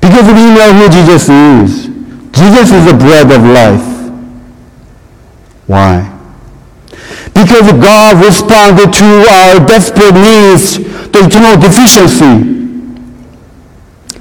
Because 0.00 0.26
we 0.26 0.54
know 0.54 0.72
who 0.74 0.88
Jesus 0.88 1.28
is. 1.28 1.86
Jesus 2.32 2.70
is 2.70 2.84
the 2.84 2.96
bread 2.96 3.32
of 3.32 3.42
life. 3.42 3.88
Why? 5.66 6.14
Because 7.34 7.72
God 7.72 8.24
responded 8.24 8.92
to 8.92 9.26
our 9.30 9.66
desperate 9.66 10.14
needs, 10.14 10.78
the 11.12 11.24
eternal 11.24 11.56
deficiency, 11.56 12.34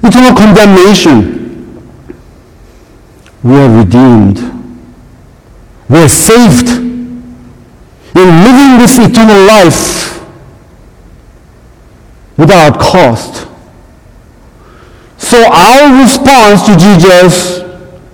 eternal 0.02 0.36
condemnation. 0.36 1.36
We 3.44 3.56
are 3.56 3.78
redeemed. 3.78 4.40
We 5.90 5.98
are 6.00 6.10
saved 6.10 6.87
in 8.18 8.44
living 8.44 8.80
this 8.80 8.98
eternal 8.98 9.46
life 9.46 10.20
without 12.38 12.80
cost. 12.80 13.48
So 15.18 15.38
our 15.52 16.02
response 16.02 16.64
to 16.68 16.78
Jesus 16.78 17.64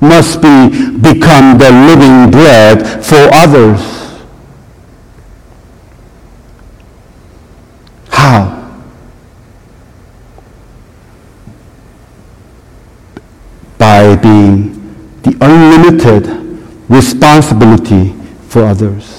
must 0.01 0.41
be 0.41 0.70
become 0.99 1.58
the 1.58 1.72
living 1.72 2.32
bread 2.32 3.04
for 3.06 3.30
others. 3.34 3.82
How? 8.10 8.64
by 13.84 14.16
being 14.16 14.72
the 15.24 15.36
unlimited 15.41 16.26
responsibility 16.89 18.14
for 18.47 18.64
others. 18.64 19.12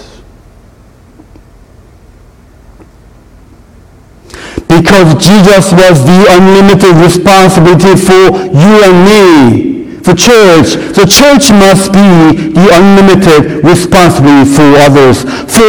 Because 4.85 5.15
Jesus 5.15 5.73
was 5.73 6.05
the 6.05 6.27
unlimited 6.29 6.95
responsibility 7.01 7.97
for 7.97 8.37
you 8.37 8.73
and 8.85 8.97
me, 9.09 9.97
for 10.03 10.13
church. 10.15 10.77
The 10.93 11.07
church 11.09 11.49
must 11.57 11.91
be 11.91 12.53
the 12.53 12.69
unlimited 12.71 13.65
responsibility 13.65 14.53
for 14.53 14.77
others, 14.85 15.23
for 15.49 15.65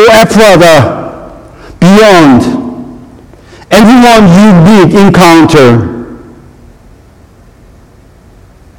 beyond. 1.79 2.43
Everyone 3.71 4.27
you 4.35 4.51
meet, 4.67 4.99
encounter, 4.99 6.19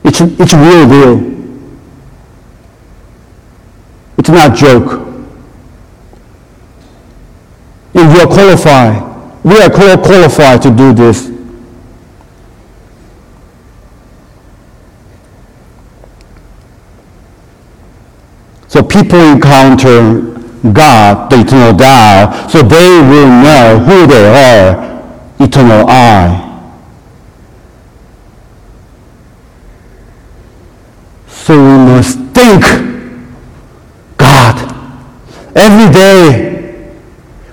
it's, 0.05 0.20
it's 0.20 0.53
real 0.53 0.87
deal. 0.87 1.16
It's 4.18 4.28
not 4.28 4.55
joke. 4.55 5.01
If 7.95 8.14
you 8.14 8.20
are 8.20 8.26
qualified. 8.26 9.05
We 9.47 9.62
are 9.62 9.70
qualified 9.70 10.61
to 10.62 10.70
do 10.72 10.92
this. 10.92 11.30
So 18.66 18.82
people 18.82 19.20
encounter 19.20 20.20
God, 20.72 21.30
the 21.30 21.42
eternal 21.42 21.74
thou, 21.74 22.49
so 22.49 22.61
they 22.61 23.01
will 23.03 23.28
know 23.28 23.78
who 23.78 24.09
they 24.09 24.26
are, 24.26 25.38
eternal 25.38 25.86
I. 25.88 26.42
So 31.28 31.55
we 31.55 31.84
must 31.86 32.18
think 32.34 32.64
God 34.16 34.74
every 35.55 35.92
day. 35.92 36.92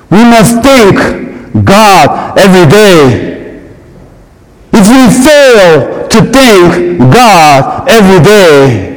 We 0.10 0.24
must 0.24 0.64
think 0.64 1.23
God 1.64 2.38
every 2.38 2.70
day. 2.70 3.34
If 4.72 4.90
we 4.90 5.24
fail 5.24 6.08
to 6.08 6.22
think 6.32 7.00
God 7.14 7.88
every 7.88 8.24
day, 8.24 8.94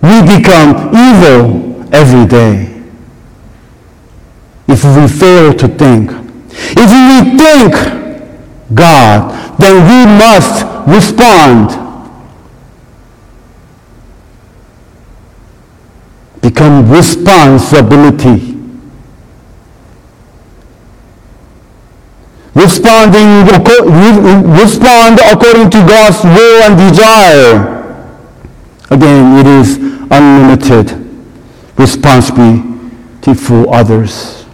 we 0.00 0.38
become 0.38 0.94
evil 0.94 1.94
every 1.94 2.26
day. 2.26 2.72
If 4.68 4.84
we 4.84 5.08
fail 5.08 5.52
to 5.54 5.68
think. 5.68 6.10
If 6.50 6.90
we 6.90 7.36
think 7.36 7.72
God, 8.74 9.58
then 9.58 9.74
we 9.88 10.06
must 10.18 10.64
respond 10.86 11.86
become 16.40 16.88
responsibility. 16.90 18.55
Responding, 22.56 23.44
respond 24.56 25.20
according 25.30 25.68
to 25.68 25.78
God's 25.86 26.24
will 26.24 26.62
and 26.62 26.78
desire. 26.88 27.76
Again, 28.90 29.36
it 29.40 29.46
is 29.46 29.76
unlimited 30.10 30.90
responsibility 31.76 33.34
for 33.34 33.74
others. 33.74 34.46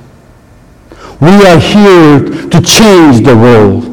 We 1.21 1.47
are 1.47 1.61
here 1.61 2.49
to 2.51 2.61
change 2.61 3.25
the 3.25 3.37
world. 3.37 3.85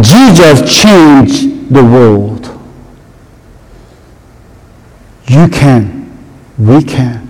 Jesus 0.00 0.80
changed 0.80 1.74
the 1.74 1.82
world. 1.82 2.46
You 5.26 5.48
can. 5.48 6.16
We 6.56 6.84
can. 6.84 7.28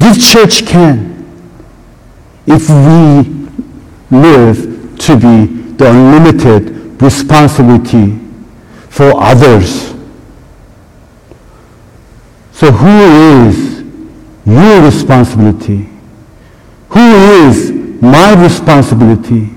This 0.00 0.32
church 0.32 0.66
can. 0.66 1.08
If 2.48 2.68
we 2.68 3.39
live 4.10 4.98
to 4.98 5.14
be 5.16 5.46
the 5.74 5.90
unlimited 5.90 7.00
responsibility 7.00 8.18
for 8.88 9.12
others. 9.16 9.94
So 12.52 12.70
who 12.70 13.48
is 13.48 13.80
your 14.44 14.84
responsibility? 14.84 15.88
Who 16.90 17.46
is 17.46 17.70
my 18.02 18.42
responsibility? 18.42 19.48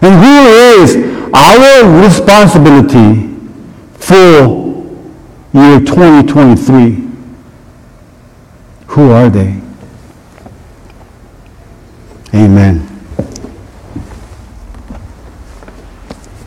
And 0.00 0.14
who 0.14 0.82
is 0.82 0.96
our 1.32 2.02
responsibility 2.02 3.28
for 3.94 4.66
year 5.52 5.80
2023? 5.80 7.08
Who 8.88 9.10
are 9.10 9.30
they? 9.30 9.60
Amen. 12.34 12.87